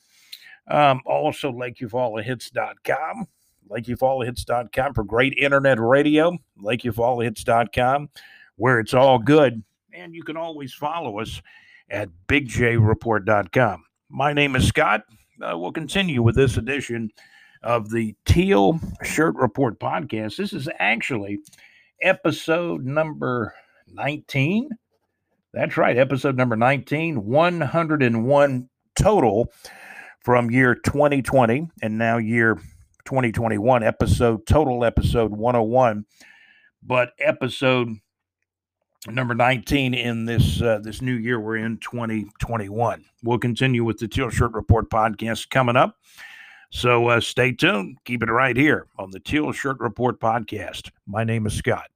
Um, 0.71 1.01
also, 1.07 1.51
LakeEufaulahits.com. 1.51 3.27
LakeEufaulahits.com 3.69 4.95
for 4.95 5.03
great 5.03 5.35
internet 5.37 5.81
radio. 5.81 6.39
LakeEufaulahits.com 6.63 8.11
where 8.55 8.79
it's 8.79 8.95
all 8.95 9.19
good. 9.19 9.65
And 9.93 10.15
you 10.15 10.23
can 10.23 10.37
always 10.37 10.73
follow 10.73 11.19
us 11.19 11.43
at 11.91 12.11
bigjreport.com. 12.29 13.85
My 14.09 14.33
name 14.33 14.55
is 14.55 14.69
Scott. 14.69 15.03
Uh, 15.43 15.59
we'll 15.59 15.73
continue 15.73 16.23
with 16.23 16.37
this 16.37 16.59
edition 16.59 17.11
of 17.63 17.91
the 17.91 18.15
Teal 18.25 18.81
Shirt 19.03 19.35
Report 19.37 19.79
podcast. 19.79 20.37
This 20.37 20.53
is 20.53 20.69
actually 20.79 21.39
episode 22.01 22.85
number 22.85 23.55
19. 23.93 24.71
That's 25.53 25.77
right, 25.77 25.99
episode 25.99 26.37
number 26.37 26.57
19, 26.57 27.25
101 27.25 28.69
total 28.97 29.53
from 30.21 30.51
year 30.51 30.75
2020 30.75 31.69
and 31.83 31.99
now 31.99 32.19
year 32.19 32.57
2021 33.05 33.83
episode 33.83 34.47
total 34.47 34.85
episode 34.85 35.33
101 35.33 36.05
but 36.83 37.13
episode 37.19 37.89
number 39.09 39.35
19 39.35 39.95
in 39.95 40.25
this 40.27 40.63
uh, 40.63 40.79
this 40.83 41.03
new 41.03 41.15
year 41.15 41.41
we're 41.41 41.57
in 41.57 41.79
2021 41.79 43.05
we'll 43.25 43.39
continue 43.39 43.83
with 43.83 43.99
the 43.99 44.07
teal 44.07 44.31
shirt 44.31 44.53
report 44.53 44.89
podcast 44.91 45.51
coming 45.51 45.75
up 45.75 45.97
so 46.73 47.09
uh, 47.09 47.21
stay 47.21 47.53
tuned 47.53 47.99
keep 48.05 48.23
it 48.23 48.31
right 48.31 48.57
here 48.57 48.87
on 48.99 49.11
the 49.11 49.21
teal 49.21 49.53
shirt 49.53 49.79
report 49.79 50.19
podcast 50.19 50.91
my 51.07 51.23
name 51.23 51.47
is 51.47 51.53
scott 51.53 51.91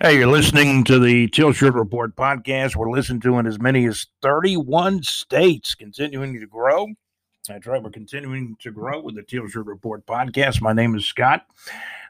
Hey, 0.00 0.16
you're 0.16 0.28
listening 0.28 0.84
to 0.84 1.00
the 1.00 1.26
Teal 1.26 1.50
Shirt 1.50 1.74
Report 1.74 2.14
podcast. 2.14 2.76
We're 2.76 2.88
listening 2.88 3.20
to 3.22 3.36
in 3.38 3.48
as 3.48 3.58
many 3.58 3.84
as 3.86 4.06
31 4.22 5.02
states, 5.02 5.74
continuing 5.74 6.38
to 6.38 6.46
grow. 6.46 6.86
That's 7.48 7.66
right. 7.66 7.82
We're 7.82 7.90
continuing 7.90 8.56
to 8.60 8.70
grow 8.70 9.00
with 9.00 9.14
the 9.14 9.22
Teal 9.22 9.48
Shirt 9.48 9.64
Report 9.64 10.04
podcast. 10.04 10.60
My 10.60 10.74
name 10.74 10.94
is 10.94 11.06
Scott. 11.06 11.46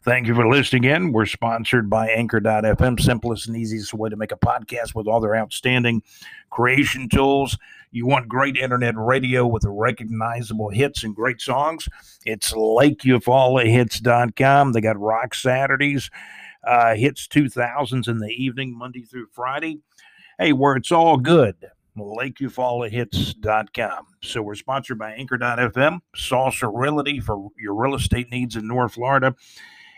Thank 0.02 0.26
you 0.26 0.34
for 0.34 0.48
listening 0.48 0.82
in. 0.82 1.12
We're 1.12 1.26
sponsored 1.26 1.88
by 1.88 2.08
Anchor.fm, 2.08 3.00
simplest 3.00 3.46
and 3.46 3.56
easiest 3.56 3.94
way 3.94 4.10
to 4.10 4.16
make 4.16 4.32
a 4.32 4.36
podcast 4.36 4.96
with 4.96 5.06
all 5.06 5.20
their 5.20 5.36
outstanding 5.36 6.02
creation 6.50 7.08
tools. 7.08 7.56
You 7.92 8.04
want 8.04 8.26
great 8.26 8.56
internet 8.56 8.96
radio 8.96 9.46
with 9.46 9.62
recognizable 9.64 10.70
hits 10.70 11.04
and 11.04 11.14
great 11.14 11.40
songs? 11.40 11.88
It's 12.26 12.52
LakeEufaulahits.com. 12.52 14.72
They 14.72 14.80
got 14.80 14.98
Rock 14.98 15.34
Saturdays, 15.34 16.10
uh, 16.64 16.96
hits 16.96 17.28
2000s 17.28 18.08
in 18.08 18.18
the 18.18 18.30
evening, 18.30 18.76
Monday 18.76 19.02
through 19.02 19.28
Friday. 19.30 19.78
Hey, 20.36 20.52
where 20.52 20.74
it's 20.74 20.90
all 20.90 21.16
good 21.16 21.54
LakeEufaulahits.com. 21.98 24.06
So 24.22 24.42
we're 24.42 24.54
sponsored 24.54 24.98
by 24.98 25.12
Anchor.fm, 25.12 26.00
Salsa 26.16 26.70
Realty 26.72 27.20
for 27.20 27.50
your 27.58 27.74
real 27.74 27.94
estate 27.94 28.30
needs 28.30 28.56
in 28.56 28.66
North 28.66 28.94
Florida. 28.94 29.34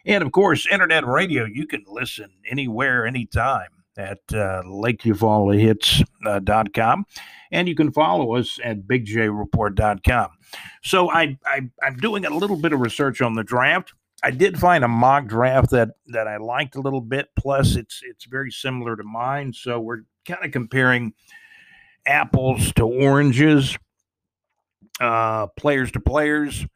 And 0.04 0.24
of 0.24 0.32
course, 0.32 0.66
internet 0.70 1.06
radio, 1.06 1.44
you 1.44 1.66
can 1.66 1.84
listen 1.86 2.30
anywhere, 2.50 3.06
anytime 3.06 3.68
at 3.96 4.18
uh, 4.32 4.62
LakeEufaulahits.com. 4.64 7.04
And 7.52 7.68
you 7.68 7.74
can 7.74 7.90
follow 7.92 8.36
us 8.36 8.58
at 8.64 8.82
BigJReport.com. 8.82 10.28
So 10.82 11.10
I, 11.10 11.36
I, 11.44 11.68
I'm 11.82 11.96
doing 11.96 12.24
a 12.24 12.30
little 12.30 12.56
bit 12.56 12.72
of 12.72 12.80
research 12.80 13.20
on 13.20 13.34
the 13.34 13.44
draft. 13.44 13.92
I 14.22 14.30
did 14.30 14.58
find 14.58 14.84
a 14.84 14.88
mock 14.88 15.26
draft 15.26 15.70
that 15.70 15.90
that 16.08 16.28
I 16.28 16.36
liked 16.36 16.76
a 16.76 16.80
little 16.80 17.00
bit. 17.00 17.28
Plus, 17.38 17.76
it's 17.76 18.02
it's 18.04 18.26
very 18.26 18.50
similar 18.50 18.94
to 18.96 19.02
mine. 19.02 19.54
So 19.54 19.80
we're 19.80 20.02
kind 20.26 20.44
of 20.44 20.52
comparing 20.52 21.14
apples 22.06 22.72
to 22.74 22.84
oranges, 22.84 23.76
uh, 25.00 25.46
players 25.48 25.92
to 25.92 26.00
players. 26.00 26.66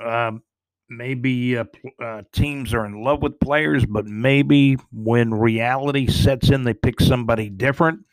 Um, 0.00 0.42
maybe 0.88 1.56
uh, 1.56 1.64
uh, 2.02 2.22
teams 2.32 2.74
are 2.74 2.84
in 2.84 3.02
love 3.02 3.22
with 3.22 3.40
players, 3.40 3.86
but 3.86 4.06
maybe 4.06 4.76
when 4.92 5.32
reality 5.32 6.06
sets 6.06 6.50
in, 6.50 6.64
they 6.64 6.74
pick 6.74 7.00
somebody 7.00 7.48
different. 7.48 8.04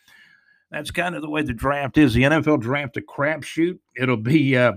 That's 0.72 0.92
kind 0.92 1.16
of 1.16 1.22
the 1.22 1.30
way 1.30 1.44
the 1.44 1.54
draft 1.54 1.98
is. 1.98 2.14
The 2.14 2.24
NFL 2.24 2.60
draft 2.60 2.98
a 2.98 3.02
crapshoot. 3.02 3.80
It'll 3.96 4.18
be 4.18 4.58
uh, 4.58 4.74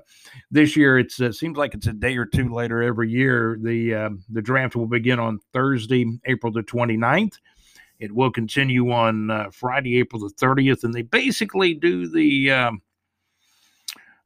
this 0.50 0.76
year. 0.76 1.00
It 1.00 1.12
uh, 1.20 1.32
seems 1.32 1.56
like 1.56 1.74
it's 1.74 1.88
a 1.88 1.92
day 1.92 2.16
or 2.16 2.26
two 2.26 2.52
later 2.54 2.80
every 2.80 3.10
year. 3.10 3.58
The 3.60 3.94
uh, 3.94 4.10
the 4.28 4.40
draft 4.40 4.76
will 4.76 4.86
begin 4.86 5.18
on 5.18 5.40
Thursday, 5.52 6.06
April 6.26 6.52
the 6.52 6.62
29th. 6.62 7.38
It 8.00 8.12
will 8.12 8.30
continue 8.30 8.90
on 8.90 9.30
uh, 9.30 9.50
Friday, 9.52 9.98
April 9.98 10.20
the 10.20 10.34
30th, 10.34 10.84
and 10.84 10.94
they 10.94 11.02
basically 11.02 11.74
do 11.74 12.08
the 12.08 12.50
um, 12.50 12.82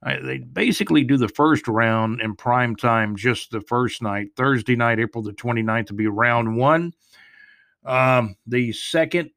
they 0.04 0.38
basically 0.38 1.02
do 1.02 1.16
the 1.16 1.28
first 1.28 1.66
round 1.66 2.20
in 2.20 2.36
prime 2.36 2.76
time 2.76 3.16
just 3.16 3.50
the 3.50 3.62
first 3.62 4.00
night. 4.00 4.28
Thursday 4.36 4.76
night, 4.76 5.00
April 5.00 5.22
the 5.22 5.32
29th, 5.32 5.88
to 5.88 5.94
be 5.94 6.06
round 6.06 6.56
one. 6.56 6.92
Um, 7.84 8.36
the 8.46 8.72
second 8.72 9.30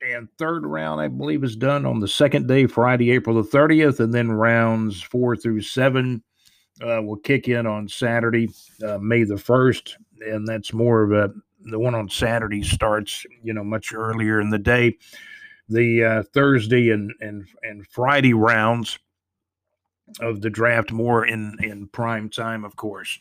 and 0.00 0.28
third 0.38 0.64
round, 0.64 1.00
I 1.00 1.08
believe, 1.08 1.44
is 1.44 1.56
done 1.56 1.84
on 1.84 2.00
the 2.00 2.08
second 2.08 2.48
day, 2.48 2.66
Friday, 2.66 3.10
April 3.10 3.42
the 3.42 3.48
30th, 3.48 4.00
and 4.00 4.12
then 4.12 4.30
rounds 4.30 5.02
four 5.02 5.36
through 5.36 5.60
seven 5.62 6.22
uh, 6.82 7.02
will 7.02 7.16
kick 7.16 7.48
in 7.48 7.66
on 7.66 7.88
Saturday, 7.88 8.48
uh, 8.86 8.98
May 8.98 9.24
the 9.24 9.34
1st, 9.34 9.94
and 10.20 10.46
that's 10.46 10.72
more 10.72 11.02
of 11.02 11.12
a 11.12 11.32
the 11.64 11.78
one 11.78 11.94
on 11.94 12.08
Saturday 12.08 12.62
starts, 12.62 13.24
you 13.42 13.52
know, 13.52 13.64
much 13.64 13.92
earlier 13.92 14.40
in 14.40 14.50
the 14.50 14.58
day. 14.58 14.96
The 15.68 16.04
uh, 16.04 16.22
Thursday 16.32 16.90
and, 16.90 17.12
and 17.20 17.46
and 17.62 17.86
Friday 17.86 18.32
rounds 18.32 18.98
of 20.20 20.40
the 20.40 20.50
draft 20.50 20.92
more 20.92 21.26
in 21.26 21.56
in 21.62 21.88
prime 21.88 22.30
time, 22.30 22.64
of 22.64 22.76
course. 22.76 23.18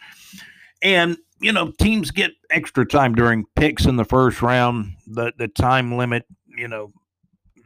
And 0.82 1.18
you 1.40 1.52
know, 1.52 1.72
teams 1.80 2.12
get 2.12 2.32
extra 2.50 2.86
time 2.86 3.16
during 3.16 3.46
picks 3.56 3.86
in 3.86 3.96
the 3.98 4.06
first 4.06 4.42
round. 4.42 4.94
The 5.08 5.34
the 5.38 5.48
time 5.48 5.98
limit, 5.98 6.26
you 6.48 6.68
know, 6.68 6.94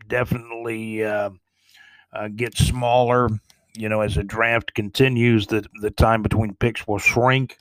definitely 0.07 1.03
uh, 1.03 1.31
uh, 2.13 2.27
gets 2.29 2.65
smaller. 2.65 3.29
You 3.75 3.87
know, 3.87 4.01
as 4.01 4.15
the 4.15 4.23
draft 4.23 4.73
continues, 4.73 5.47
the 5.47 5.65
the 5.81 5.91
time 5.91 6.21
between 6.21 6.55
picks 6.55 6.87
will 6.87 6.99
shrink. 6.99 7.57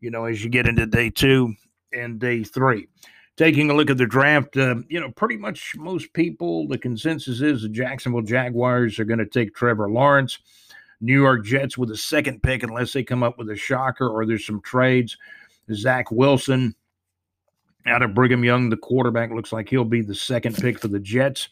You 0.00 0.10
know, 0.10 0.24
as 0.24 0.42
you 0.42 0.50
get 0.50 0.66
into 0.66 0.86
day 0.86 1.10
two, 1.10 1.54
and 1.92 2.18
day 2.18 2.42
three. 2.44 2.88
Taking 3.36 3.70
a 3.70 3.74
look 3.74 3.90
at 3.90 3.96
the 3.96 4.06
draft, 4.06 4.56
uh, 4.56 4.76
you 4.88 5.00
know, 5.00 5.10
pretty 5.10 5.36
much 5.36 5.74
most 5.76 6.12
people, 6.12 6.68
the 6.68 6.76
consensus 6.76 7.40
is 7.40 7.62
the 7.62 7.68
Jacksonville 7.68 8.22
Jaguars 8.22 8.98
are 8.98 9.04
going 9.04 9.18
to 9.18 9.26
take 9.26 9.54
Trevor 9.54 9.90
Lawrence. 9.90 10.38
New 11.00 11.20
York 11.20 11.44
Jets 11.44 11.76
with 11.76 11.90
a 11.90 11.96
second 11.96 12.42
pick, 12.42 12.62
unless 12.62 12.92
they 12.92 13.02
come 13.02 13.22
up 13.22 13.36
with 13.36 13.50
a 13.50 13.56
shocker 13.56 14.08
or 14.08 14.24
there's 14.24 14.46
some 14.46 14.60
trades. 14.60 15.16
Zach 15.72 16.10
Wilson 16.10 16.74
out 17.86 18.02
of 18.02 18.14
Brigham 18.14 18.44
Young, 18.44 18.70
the 18.70 18.76
quarterback, 18.76 19.30
looks 19.30 19.52
like 19.52 19.68
he'll 19.68 19.84
be 19.84 20.02
the 20.02 20.14
second 20.14 20.56
pick 20.56 20.78
for 20.78 20.88
the 20.88 21.00
Jets. 21.00 21.48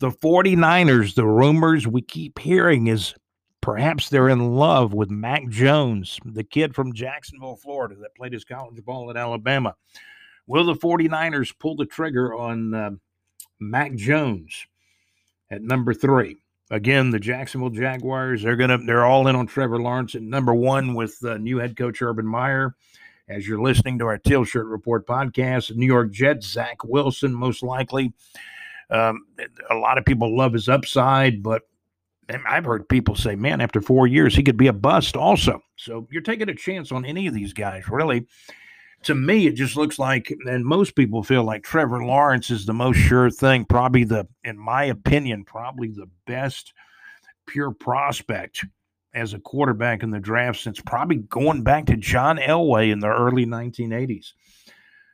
The 0.00 0.10
49ers, 0.10 1.14
the 1.14 1.26
rumors 1.26 1.86
we 1.86 2.00
keep 2.00 2.38
hearing 2.38 2.86
is 2.86 3.14
Perhaps 3.60 4.08
they're 4.08 4.28
in 4.28 4.54
love 4.54 4.94
with 4.94 5.10
Mac 5.10 5.46
Jones, 5.48 6.18
the 6.24 6.44
kid 6.44 6.74
from 6.74 6.94
Jacksonville, 6.94 7.56
Florida, 7.56 7.94
that 8.00 8.14
played 8.14 8.32
his 8.32 8.44
college 8.44 8.82
ball 8.84 9.10
at 9.10 9.16
Alabama. 9.16 9.74
Will 10.46 10.64
the 10.64 10.74
49ers 10.74 11.52
pull 11.58 11.76
the 11.76 11.84
trigger 11.84 12.34
on 12.34 12.74
uh, 12.74 12.90
Mac 13.60 13.94
Jones 13.94 14.66
at 15.50 15.62
number 15.62 15.92
three? 15.92 16.38
Again, 16.70 17.10
the 17.10 17.18
Jacksonville 17.18 17.70
Jaguars, 17.70 18.42
they're 18.42 18.56
gonna 18.56 18.78
they're 18.78 19.04
all 19.04 19.26
in 19.26 19.36
on 19.36 19.46
Trevor 19.46 19.80
Lawrence 19.80 20.14
at 20.14 20.22
number 20.22 20.54
one 20.54 20.94
with 20.94 21.18
uh, 21.24 21.36
new 21.36 21.58
head 21.58 21.76
coach 21.76 22.00
Urban 22.00 22.26
Meyer. 22.26 22.74
As 23.28 23.46
you're 23.46 23.60
listening 23.60 23.98
to 23.98 24.06
our 24.06 24.18
Teal 24.18 24.44
Shirt 24.44 24.66
Report 24.66 25.06
podcast, 25.06 25.74
New 25.76 25.86
York 25.86 26.10
Jets, 26.12 26.46
Zach 26.46 26.82
Wilson, 26.84 27.34
most 27.34 27.62
likely. 27.62 28.12
Um, 28.90 29.24
a 29.70 29.76
lot 29.76 29.98
of 29.98 30.04
people 30.04 30.36
love 30.36 30.52
his 30.52 30.68
upside, 30.68 31.42
but 31.42 31.62
I've 32.46 32.64
heard 32.64 32.88
people 32.88 33.14
say, 33.16 33.34
man, 33.34 33.60
after 33.60 33.80
four 33.80 34.06
years, 34.06 34.34
he 34.34 34.42
could 34.42 34.56
be 34.56 34.68
a 34.68 34.72
bust 34.72 35.16
also. 35.16 35.60
So 35.76 36.06
you're 36.10 36.22
taking 36.22 36.48
a 36.48 36.54
chance 36.54 36.92
on 36.92 37.04
any 37.04 37.26
of 37.26 37.34
these 37.34 37.52
guys, 37.52 37.88
really. 37.88 38.26
To 39.04 39.14
me, 39.14 39.46
it 39.46 39.54
just 39.54 39.76
looks 39.76 39.98
like, 39.98 40.32
and 40.44 40.64
most 40.64 40.94
people 40.94 41.22
feel 41.22 41.42
like 41.42 41.62
Trevor 41.62 42.04
Lawrence 42.04 42.50
is 42.50 42.66
the 42.66 42.74
most 42.74 42.98
sure 42.98 43.30
thing, 43.30 43.64
probably 43.64 44.04
the, 44.04 44.28
in 44.44 44.58
my 44.58 44.84
opinion, 44.84 45.44
probably 45.44 45.88
the 45.88 46.08
best 46.26 46.74
pure 47.46 47.70
prospect 47.70 48.64
as 49.14 49.32
a 49.32 49.40
quarterback 49.40 50.02
in 50.02 50.10
the 50.10 50.20
draft 50.20 50.60
since 50.60 50.80
probably 50.80 51.16
going 51.16 51.62
back 51.62 51.86
to 51.86 51.96
John 51.96 52.36
Elway 52.36 52.92
in 52.92 53.00
the 53.00 53.08
early 53.08 53.46
1980s. 53.46 54.32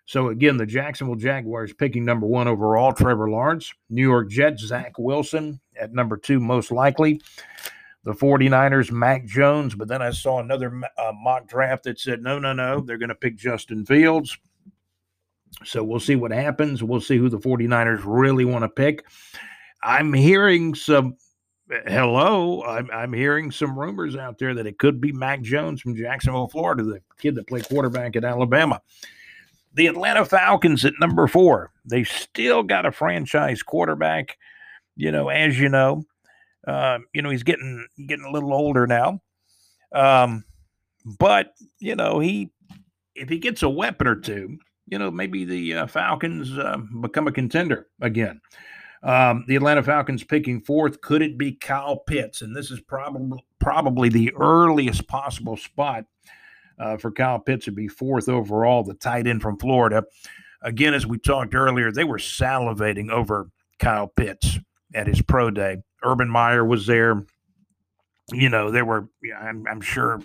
So 0.06 0.28
again, 0.28 0.56
the 0.56 0.66
Jacksonville 0.66 1.16
Jaguars 1.16 1.72
picking 1.72 2.04
number 2.04 2.26
one 2.26 2.46
overall, 2.46 2.92
Trevor 2.92 3.30
Lawrence. 3.30 3.72
New 3.88 4.02
York 4.02 4.30
Jets, 4.30 4.64
Zach 4.64 4.92
Wilson 4.98 5.60
at 5.78 5.92
number 5.92 6.16
two, 6.16 6.40
most 6.40 6.70
likely. 6.70 7.20
The 8.04 8.12
49ers, 8.12 8.92
Mac 8.92 9.24
Jones. 9.26 9.74
But 9.74 9.88
then 9.88 10.00
I 10.00 10.10
saw 10.10 10.38
another 10.38 10.80
uh, 10.96 11.12
mock 11.12 11.48
draft 11.48 11.84
that 11.84 11.98
said, 11.98 12.22
no, 12.22 12.38
no, 12.38 12.52
no, 12.52 12.80
they're 12.80 12.98
going 12.98 13.08
to 13.08 13.14
pick 13.14 13.36
Justin 13.36 13.84
Fields. 13.84 14.36
So 15.64 15.82
we'll 15.82 16.00
see 16.00 16.16
what 16.16 16.30
happens. 16.30 16.82
We'll 16.82 17.00
see 17.00 17.16
who 17.16 17.28
the 17.28 17.38
49ers 17.38 18.02
really 18.04 18.44
want 18.44 18.62
to 18.62 18.68
pick. 18.68 19.04
I'm 19.82 20.12
hearing 20.12 20.74
some 20.74 21.16
hello 21.88 22.62
I'm, 22.62 22.88
I'm 22.92 23.12
hearing 23.12 23.50
some 23.50 23.76
rumors 23.76 24.14
out 24.14 24.38
there 24.38 24.54
that 24.54 24.68
it 24.68 24.78
could 24.78 25.00
be 25.00 25.10
mac 25.10 25.42
jones 25.42 25.80
from 25.80 25.96
jacksonville 25.96 26.46
florida 26.46 26.84
the 26.84 27.00
kid 27.18 27.34
that 27.34 27.48
played 27.48 27.68
quarterback 27.68 28.14
at 28.14 28.22
alabama 28.22 28.80
the 29.76 29.86
Atlanta 29.88 30.24
Falcons 30.24 30.86
at 30.86 30.94
number 30.98 31.26
four. 31.26 31.70
They've 31.84 32.08
still 32.08 32.62
got 32.62 32.86
a 32.86 32.92
franchise 32.92 33.62
quarterback. 33.62 34.38
You 34.96 35.12
know, 35.12 35.28
as 35.28 35.58
you 35.58 35.68
know, 35.68 36.04
uh, 36.66 36.98
you 37.12 37.22
know 37.22 37.30
he's 37.30 37.42
getting 37.42 37.86
getting 38.06 38.24
a 38.24 38.30
little 38.30 38.52
older 38.52 38.86
now. 38.86 39.20
Um, 39.92 40.44
but 41.18 41.52
you 41.78 41.94
know 41.94 42.18
he, 42.18 42.50
if 43.14 43.28
he 43.28 43.38
gets 43.38 43.62
a 43.62 43.68
weapon 43.68 44.06
or 44.06 44.16
two, 44.16 44.58
you 44.86 44.98
know 44.98 45.10
maybe 45.10 45.44
the 45.44 45.74
uh, 45.74 45.86
Falcons 45.86 46.56
uh, 46.58 46.78
become 47.00 47.28
a 47.28 47.32
contender 47.32 47.88
again. 48.00 48.40
Um, 49.02 49.44
the 49.46 49.56
Atlanta 49.56 49.82
Falcons 49.82 50.24
picking 50.24 50.60
fourth. 50.60 51.00
Could 51.00 51.22
it 51.22 51.38
be 51.38 51.52
Kyle 51.52 51.98
Pitts? 51.98 52.42
And 52.42 52.56
this 52.56 52.70
is 52.70 52.80
probably 52.80 53.44
probably 53.60 54.08
the 54.08 54.32
earliest 54.34 55.06
possible 55.06 55.56
spot 55.56 56.06
uh, 56.78 56.96
for 56.96 57.10
Kyle 57.10 57.38
Pitts 57.38 57.66
to 57.66 57.72
be 57.72 57.88
fourth 57.88 58.28
overall, 58.28 58.82
the 58.82 58.94
tight 58.94 59.26
end 59.26 59.42
from 59.42 59.58
Florida. 59.58 60.04
Again, 60.62 60.94
as 60.94 61.06
we 61.06 61.18
talked 61.18 61.54
earlier, 61.54 61.92
they 61.92 62.04
were 62.04 62.18
salivating 62.18 63.10
over 63.10 63.50
Kyle 63.78 64.08
Pitts 64.08 64.58
at 64.94 65.06
his 65.06 65.22
pro 65.22 65.50
day. 65.50 65.78
Urban 66.02 66.28
Meyer 66.28 66.64
was 66.64 66.86
there. 66.86 67.24
You 68.32 68.48
know, 68.48 68.70
there 68.70 68.84
were, 68.84 69.08
I'm, 69.38 69.64
I'm 69.70 69.80
sure, 69.80 70.20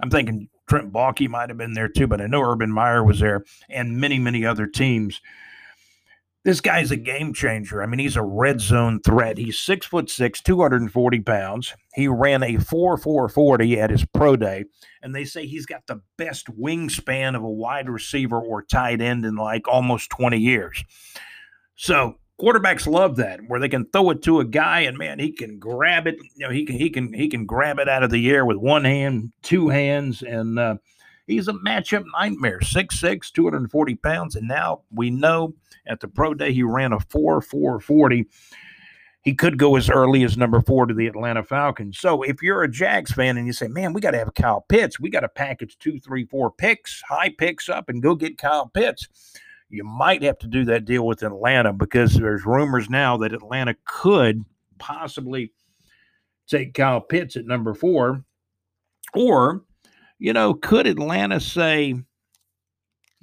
I'm 0.00 0.10
thinking 0.10 0.48
Trent 0.68 0.92
Baalke 0.92 1.28
might 1.28 1.48
have 1.48 1.58
been 1.58 1.74
there 1.74 1.88
too, 1.88 2.06
but 2.06 2.20
I 2.20 2.26
know 2.26 2.42
Urban 2.42 2.70
Meyer 2.70 3.04
was 3.04 3.20
there 3.20 3.44
and 3.68 4.00
many, 4.00 4.18
many 4.18 4.44
other 4.44 4.66
teams. 4.66 5.20
This 6.42 6.60
guy's 6.60 6.90
a 6.90 6.96
game 6.96 7.34
changer. 7.34 7.82
I 7.82 7.86
mean, 7.86 7.98
he's 7.98 8.16
a 8.16 8.22
red 8.22 8.60
zone 8.62 9.00
threat. 9.00 9.36
He's 9.36 9.58
six 9.58 9.84
foot 9.84 10.08
six, 10.08 10.40
240 10.40 11.20
pounds. 11.20 11.74
He 11.94 12.08
ran 12.08 12.42
a 12.42 12.56
4 12.56 12.96
440 12.96 13.78
at 13.78 13.90
his 13.90 14.06
pro 14.06 14.36
day, 14.36 14.64
and 15.02 15.14
they 15.14 15.24
say 15.24 15.44
he's 15.44 15.66
got 15.66 15.86
the 15.86 16.00
best 16.16 16.46
wingspan 16.46 17.36
of 17.36 17.42
a 17.42 17.50
wide 17.50 17.90
receiver 17.90 18.40
or 18.40 18.62
tight 18.62 19.02
end 19.02 19.26
in 19.26 19.34
like 19.34 19.68
almost 19.68 20.08
20 20.10 20.38
years. 20.38 20.82
So 21.76 22.14
quarterbacks 22.40 22.86
love 22.86 23.16
that 23.16 23.40
where 23.48 23.60
they 23.60 23.68
can 23.68 23.84
throw 23.92 24.08
it 24.10 24.22
to 24.22 24.40
a 24.40 24.44
guy 24.44 24.80
and 24.80 24.96
man 24.96 25.18
he 25.18 25.30
can 25.30 25.58
grab 25.58 26.06
it 26.06 26.16
you 26.36 26.46
know 26.46 26.50
he 26.50 26.64
can 26.64 26.74
he 26.74 26.88
can 26.88 27.12
he 27.12 27.28
can 27.28 27.44
grab 27.44 27.78
it 27.78 27.88
out 27.88 28.02
of 28.02 28.10
the 28.10 28.30
air 28.30 28.46
with 28.46 28.56
one 28.56 28.84
hand 28.84 29.30
two 29.42 29.68
hands 29.68 30.22
and 30.22 30.58
uh, 30.58 30.74
he's 31.26 31.48
a 31.48 31.52
matchup 31.52 32.04
nightmare. 32.18 32.58
6'6 32.60 33.30
240 33.30 33.94
pounds 33.96 34.36
and 34.36 34.48
now 34.48 34.80
we 34.90 35.10
know 35.10 35.54
at 35.86 36.00
the 36.00 36.08
pro 36.08 36.32
day 36.32 36.52
he 36.52 36.62
ran 36.62 36.94
a 36.94 37.00
4 37.00 37.42
440 37.42 38.26
he 39.22 39.34
could 39.34 39.58
go 39.58 39.76
as 39.76 39.90
early 39.90 40.24
as 40.24 40.38
number 40.38 40.62
four 40.62 40.86
to 40.86 40.94
the 40.94 41.06
Atlanta 41.06 41.44
Falcons. 41.44 41.98
So 41.98 42.22
if 42.22 42.42
you're 42.42 42.62
a 42.62 42.70
Jags 42.70 43.12
fan 43.12 43.36
and 43.36 43.46
you 43.46 43.52
say, 43.52 43.68
man, 43.68 43.92
we 43.92 44.00
got 44.00 44.12
to 44.12 44.18
have 44.18 44.32
Kyle 44.32 44.64
Pitts, 44.66 44.98
we 44.98 45.10
got 45.10 45.20
to 45.20 45.28
package 45.28 45.76
two, 45.78 46.00
three, 46.00 46.24
four 46.24 46.50
picks, 46.50 47.02
high 47.06 47.28
picks 47.36 47.68
up 47.68 47.90
and 47.90 48.02
go 48.02 48.14
get 48.14 48.38
Kyle 48.38 48.68
Pitts 48.68 49.08
you 49.70 49.84
might 49.84 50.22
have 50.22 50.38
to 50.40 50.48
do 50.48 50.64
that 50.66 50.84
deal 50.84 51.06
with 51.06 51.22
Atlanta 51.22 51.72
because 51.72 52.14
there's 52.14 52.44
rumors 52.44 52.90
now 52.90 53.16
that 53.18 53.32
Atlanta 53.32 53.76
could 53.84 54.44
possibly 54.78 55.52
take 56.48 56.74
Kyle 56.74 57.00
Pitts 57.00 57.36
at 57.36 57.46
number 57.46 57.72
four. 57.72 58.24
Or, 59.14 59.64
you 60.18 60.32
know, 60.32 60.54
could 60.54 60.86
Atlanta 60.86 61.40
say, 61.40 61.94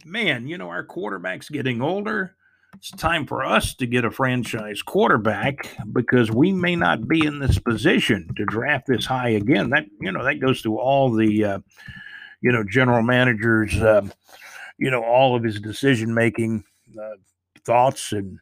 man, 0.06 0.48
you 0.48 0.58
know, 0.58 0.70
our 0.70 0.86
quarterback's 0.86 1.50
getting 1.50 1.82
older. 1.82 2.36
It's 2.76 2.92
time 2.92 3.26
for 3.26 3.44
us 3.44 3.74
to 3.76 3.88
get 3.88 4.06
a 4.06 4.12
franchise 4.12 4.82
quarterback 4.82 5.70
because 5.94 6.32
we 6.32 6.52
may 6.52 6.76
not 6.76 7.08
be 7.08 7.26
in 7.26 7.40
this 7.40 7.58
position 7.60 8.30
to 8.36 8.46
draft 8.46 8.88
this 8.88 9.06
high 9.06 9.30
again. 9.30 9.70
That, 9.72 9.86
you 10.00 10.12
know, 10.12 10.24
that 10.24 10.36
goes 10.36 10.62
through 10.62 10.80
all 10.80 11.12
the, 11.12 11.44
uh, 11.44 11.60
you 12.42 12.52
know, 12.52 12.64
general 12.64 13.02
managers. 13.02 13.76
Uh, 13.76 14.08
you 14.78 14.92
know 14.92 15.04
all 15.04 15.36
of 15.36 15.44
his 15.44 15.60
decision 15.60 16.14
making 16.14 16.64
uh, 17.00 17.16
thoughts 17.66 18.12
and 18.12 18.40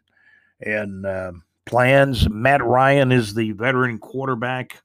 and 0.61 1.05
uh, 1.05 1.31
plans. 1.65 2.29
Matt 2.29 2.63
Ryan 2.63 3.11
is 3.11 3.33
the 3.33 3.51
veteran 3.51 3.99
quarterback. 3.99 4.81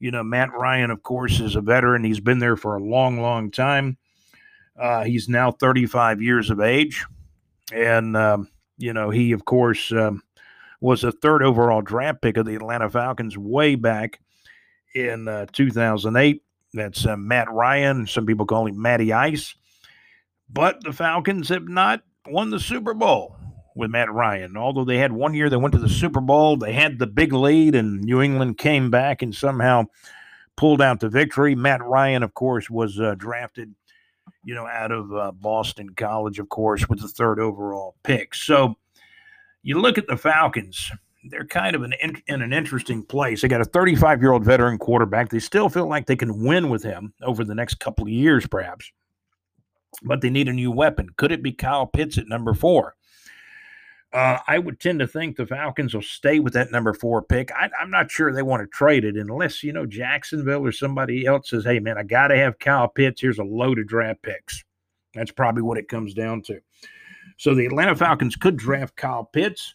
You 0.00 0.10
know, 0.10 0.22
Matt 0.22 0.52
Ryan, 0.52 0.90
of 0.90 1.02
course, 1.02 1.40
is 1.40 1.56
a 1.56 1.60
veteran. 1.60 2.04
He's 2.04 2.20
been 2.20 2.38
there 2.38 2.56
for 2.56 2.76
a 2.76 2.82
long, 2.82 3.20
long 3.20 3.50
time. 3.50 3.96
Uh, 4.78 5.04
he's 5.04 5.28
now 5.28 5.50
35 5.50 6.22
years 6.22 6.50
of 6.50 6.60
age, 6.60 7.04
and 7.72 8.16
um, 8.16 8.48
you 8.76 8.92
know 8.92 9.10
he, 9.10 9.32
of 9.32 9.44
course, 9.44 9.90
um, 9.92 10.22
was 10.80 11.02
a 11.02 11.10
third 11.10 11.42
overall 11.42 11.82
draft 11.82 12.22
pick 12.22 12.36
of 12.36 12.46
the 12.46 12.54
Atlanta 12.54 12.88
Falcons 12.88 13.36
way 13.36 13.74
back 13.74 14.20
in 14.94 15.26
uh, 15.26 15.46
2008. 15.52 16.42
That's 16.74 17.06
uh, 17.06 17.16
Matt 17.16 17.50
Ryan. 17.50 18.06
Some 18.06 18.26
people 18.26 18.46
call 18.46 18.66
him 18.66 18.80
Matty 18.80 19.12
Ice. 19.12 19.54
But 20.50 20.82
the 20.82 20.92
Falcons 20.92 21.48
have 21.50 21.68
not 21.68 22.02
won 22.26 22.50
the 22.50 22.60
Super 22.60 22.94
Bowl 22.94 23.36
with 23.74 23.90
Matt 23.90 24.12
Ryan. 24.12 24.56
Although 24.56 24.84
they 24.84 24.98
had 24.98 25.12
one 25.12 25.34
year 25.34 25.48
they 25.48 25.56
went 25.56 25.72
to 25.72 25.80
the 25.80 25.88
Super 25.88 26.20
Bowl, 26.20 26.56
they 26.56 26.72
had 26.72 26.98
the 26.98 27.06
big 27.06 27.32
lead, 27.32 27.74
and 27.74 28.00
New 28.00 28.20
England 28.20 28.58
came 28.58 28.90
back 28.90 29.22
and 29.22 29.34
somehow 29.34 29.84
pulled 30.56 30.82
out 30.82 31.00
the 31.00 31.08
victory. 31.08 31.54
Matt 31.54 31.82
Ryan, 31.82 32.22
of 32.22 32.34
course, 32.34 32.68
was 32.68 32.98
uh, 32.98 33.14
drafted, 33.16 33.74
you 34.42 34.54
know, 34.54 34.66
out 34.66 34.90
of 34.90 35.14
uh, 35.14 35.32
Boston 35.32 35.90
College, 35.90 36.38
of 36.38 36.48
course, 36.48 36.88
with 36.88 37.00
the 37.00 37.08
third 37.08 37.38
overall 37.38 37.94
pick. 38.02 38.34
So 38.34 38.74
you 39.62 39.80
look 39.80 39.98
at 39.98 40.06
the 40.06 40.16
Falcons. 40.16 40.90
They're 41.24 41.46
kind 41.46 41.76
of 41.76 41.82
an 41.82 41.94
in, 42.00 42.22
in 42.26 42.42
an 42.42 42.52
interesting 42.52 43.04
place. 43.04 43.42
They 43.42 43.48
got 43.48 43.60
a 43.60 43.64
35 43.64 44.22
year 44.22 44.32
old 44.32 44.44
veteran 44.44 44.78
quarterback. 44.78 45.28
They 45.28 45.40
still 45.40 45.68
feel 45.68 45.86
like 45.86 46.06
they 46.06 46.16
can 46.16 46.42
win 46.42 46.70
with 46.70 46.82
him 46.82 47.12
over 47.22 47.44
the 47.44 47.54
next 47.54 47.80
couple 47.80 48.04
of 48.04 48.10
years, 48.10 48.46
perhaps 48.46 48.90
but 50.02 50.20
they 50.20 50.30
need 50.30 50.48
a 50.48 50.52
new 50.52 50.70
weapon. 50.70 51.10
Could 51.16 51.32
it 51.32 51.42
be 51.42 51.52
Kyle 51.52 51.86
Pitts 51.86 52.18
at 52.18 52.28
number 52.28 52.54
four? 52.54 52.94
Uh, 54.10 54.38
I 54.46 54.58
would 54.58 54.80
tend 54.80 55.00
to 55.00 55.06
think 55.06 55.36
the 55.36 55.44
Falcons 55.44 55.92
will 55.92 56.00
stay 56.00 56.40
with 56.40 56.54
that 56.54 56.72
number 56.72 56.94
four 56.94 57.20
pick. 57.20 57.52
I, 57.52 57.68
am 57.80 57.90
not 57.90 58.10
sure 58.10 58.32
they 58.32 58.42
want 58.42 58.62
to 58.62 58.66
trade 58.66 59.04
it 59.04 59.16
unless, 59.16 59.62
you 59.62 59.72
know, 59.72 59.84
Jacksonville 59.84 60.64
or 60.64 60.72
somebody 60.72 61.26
else 61.26 61.50
says, 61.50 61.64
hey, 61.64 61.78
man, 61.78 61.98
I 61.98 62.04
got 62.04 62.28
to 62.28 62.36
have 62.36 62.58
Kyle 62.58 62.88
Pitts. 62.88 63.20
Here's 63.20 63.38
a 63.38 63.44
load 63.44 63.78
of 63.78 63.86
draft 63.86 64.22
picks. 64.22 64.64
That's 65.12 65.30
probably 65.30 65.62
what 65.62 65.76
it 65.76 65.88
comes 65.88 66.14
down 66.14 66.40
to. 66.42 66.60
So 67.36 67.54
the 67.54 67.66
Atlanta 67.66 67.94
Falcons 67.94 68.34
could 68.34 68.56
draft 68.56 68.96
Kyle 68.96 69.24
Pitts. 69.24 69.74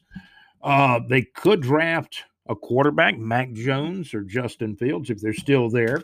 Uh, 0.63 0.99
they 1.07 1.21
could 1.21 1.61
draft 1.61 2.23
a 2.47 2.55
quarterback, 2.55 3.17
Mac 3.17 3.53
Jones 3.53 4.13
or 4.15 4.23
Justin 4.23 4.75
Fields, 4.75 5.11
if 5.11 5.21
they're 5.21 5.33
still 5.33 5.69
there. 5.69 6.01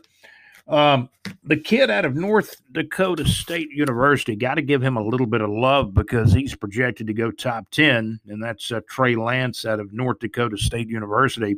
Um, 0.69 1.10
the 1.43 1.58
kid 1.58 1.89
out 1.89 2.05
of 2.05 2.15
North 2.15 2.62
Dakota 2.71 3.27
State 3.27 3.71
University, 3.71 4.36
got 4.36 4.55
to 4.55 4.62
give 4.62 4.84
him 4.84 4.97
a 4.97 5.03
little 5.03 5.25
bit 5.25 5.41
of 5.41 5.49
love 5.49 5.95
because 5.95 6.32
he's 6.32 6.55
projected 6.55 7.08
to 7.08 7.13
go 7.13 7.32
top 7.32 7.69
10, 7.71 8.19
and 8.27 8.43
that's 8.43 8.71
uh, 8.71 8.82
Trey 8.88 9.15
Lance 9.15 9.65
out 9.65 9.79
of 9.79 9.91
North 9.91 10.19
Dakota 10.19 10.58
State 10.58 10.88
University. 10.88 11.55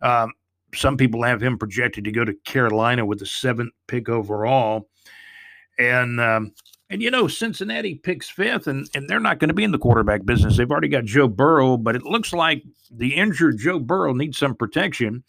Um, 0.00 0.32
some 0.74 0.96
people 0.96 1.22
have 1.24 1.42
him 1.42 1.58
projected 1.58 2.04
to 2.04 2.12
go 2.12 2.24
to 2.24 2.32
Carolina 2.44 3.04
with 3.04 3.18
the 3.18 3.26
seventh 3.26 3.72
pick 3.88 4.08
overall. 4.08 4.88
And, 5.78 6.20
um, 6.20 6.52
and 6.90 7.02
you 7.02 7.10
know, 7.10 7.26
Cincinnati 7.26 7.96
picks 7.96 8.28
fifth, 8.28 8.68
and, 8.68 8.88
and 8.94 9.08
they're 9.08 9.20
not 9.20 9.40
going 9.40 9.48
to 9.48 9.54
be 9.54 9.64
in 9.64 9.72
the 9.72 9.78
quarterback 9.78 10.24
business. 10.24 10.56
They've 10.56 10.70
already 10.70 10.88
got 10.88 11.04
Joe 11.04 11.26
Burrow, 11.26 11.76
but 11.76 11.96
it 11.96 12.04
looks 12.04 12.32
like 12.32 12.62
the 12.90 13.16
injured 13.16 13.58
Joe 13.58 13.80
Burrow 13.80 14.12
needs 14.12 14.38
some 14.38 14.54
protection. 14.54 15.24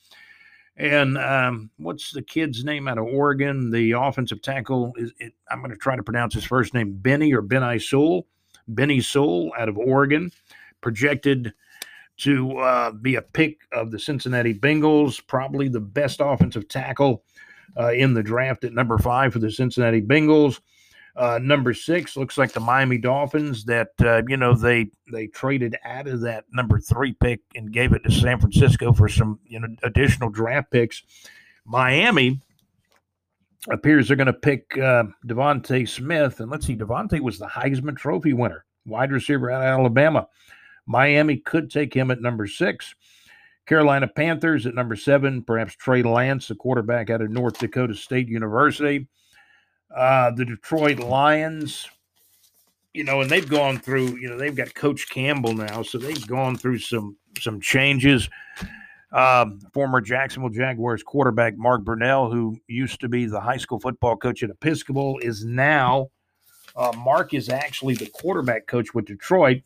And 0.76 1.18
um, 1.18 1.70
what's 1.78 2.12
the 2.12 2.24
kid's 2.24 2.64
name 2.64 2.88
out 2.88 2.98
of 2.98 3.06
Oregon? 3.06 3.70
The 3.70 3.92
offensive 3.92 4.42
tackle 4.42 4.94
is 4.98 5.12
it, 5.20 5.34
I'm 5.50 5.60
going 5.60 5.72
to 5.72 5.78
try 5.78 5.96
to 5.96 6.04
pronounce 6.04 6.34
his 6.34 6.46
first 6.46 6.74
name, 6.74 6.94
Benny 6.94 7.34
or 7.34 7.42
Benny 7.42 7.80
Sewell. 7.80 8.26
Benny 8.68 9.02
Sewell 9.02 9.52
out 9.58 9.70
of 9.70 9.78
Oregon, 9.78 10.32
projected 10.82 11.54
to 12.18 12.58
uh, 12.58 12.92
be 12.92 13.16
a 13.16 13.22
pick 13.22 13.60
of 13.72 13.92
the 13.92 14.00
Cincinnati 14.00 14.54
Bengals, 14.54 15.26
probably 15.26 15.68
the 15.68 15.80
best 15.80 16.22
offensive 16.24 16.68
tackle 16.70 17.24
uh, 17.78 17.92
in 17.92 18.14
the 18.14 18.24
draft 18.24 18.64
at 18.64 18.74
number 18.74 18.98
five 18.98 19.34
for 19.34 19.40
the 19.40 19.52
Cincinnati 19.52 20.02
Bengals. 20.02 20.60
Uh, 21.16 21.40
number 21.42 21.76
six 21.76 22.18
looks 22.18 22.40
like 22.40 22.54
the 22.54 22.60
Miami 22.60 22.98
Dolphins 22.98 23.66
that 23.66 23.92
uh, 24.04 24.24
you 24.28 24.36
know 24.36 24.56
they 24.56 24.90
they 25.12 25.28
traded 25.28 25.78
out 25.86 26.08
of 26.08 26.22
that 26.22 26.46
number 26.52 26.80
three 26.80 27.14
pick 27.14 27.42
and 27.56 27.72
gave 27.72 27.94
it 27.94 28.04
to 28.04 28.12
San 28.12 28.40
Francisco 28.40 28.92
for 28.94 29.08
some 29.08 29.40
you 29.46 29.60
know 29.60 29.68
additional 29.84 30.30
draft 30.30 30.72
picks. 30.72 31.04
Miami 31.66 32.42
appears 33.70 34.08
they're 34.08 34.18
going 34.18 34.28
to 34.28 34.34
pick 34.34 34.76
uh, 34.78 35.04
DeVonta 35.28 35.88
Smith, 35.88 36.40
and 36.40 36.50
let's 36.50 36.66
see, 36.66 36.76
Devonte 36.76 37.20
was 37.20 37.38
the 37.38 37.48
Heisman 37.48 37.96
Trophy 37.96 38.34
winner, 38.34 38.66
wide 38.86 39.12
receiver 39.12 39.52
out 39.52 39.62
of 39.62 39.68
Alabama. 39.68 40.28
Miami 40.86 41.38
could 41.38 41.72
take 41.72 41.94
him 41.94 42.12
at 42.12 42.22
number 42.22 42.48
six. 42.48 42.96
Carolina 43.66 44.08
Panthers 44.08 44.66
at 44.66 44.76
number 44.76 44.96
seven, 44.96 45.42
perhaps 45.42 45.76
Trey 45.76 46.04
Lance, 46.04 46.50
a 46.50 46.56
quarterback 46.56 47.10
out 47.10 47.22
of 47.22 47.30
North 47.30 47.58
Dakota 47.60 47.96
State 47.96 48.28
University. 48.28 49.08
Uh, 49.96 50.32
the 50.32 50.46
Detroit 50.46 51.00
Lions, 51.00 51.88
you 52.94 53.04
know, 53.04 53.22
and 53.22 53.30
they've 53.30 53.48
gone 53.48 53.80
through, 53.80 54.18
you 54.18 54.30
know, 54.30 54.38
they've 54.38 54.56
got 54.56 54.74
Coach 54.74 55.10
Campbell 55.10 55.54
now, 55.54 55.84
so 55.84 55.98
they've 55.98 56.28
gone 56.28 56.58
through 56.58 56.80
some 56.80 57.18
some 57.40 57.60
changes. 57.62 58.30
Um, 59.12 59.60
former 59.74 60.02
Jacksonville 60.02 60.50
Jaguars 60.50 61.04
quarterback 61.04 61.56
Mark 61.56 61.84
Brunell, 61.84 62.32
who 62.32 62.58
used 62.68 63.00
to 63.02 63.10
be 63.10 63.26
the 63.26 63.40
high 63.40 63.58
school 63.58 63.80
football 63.80 64.18
coach 64.18 64.42
at 64.42 64.50
Episcopal, 64.50 65.20
is 65.20 65.46
now 65.46 66.10
uh, 66.76 66.92
Mark 66.98 67.34
is 67.36 67.50
actually 67.50 67.94
the 67.94 68.08
quarterback 68.08 68.66
coach 68.66 68.94
with 68.96 69.06
Detroit. 69.06 69.62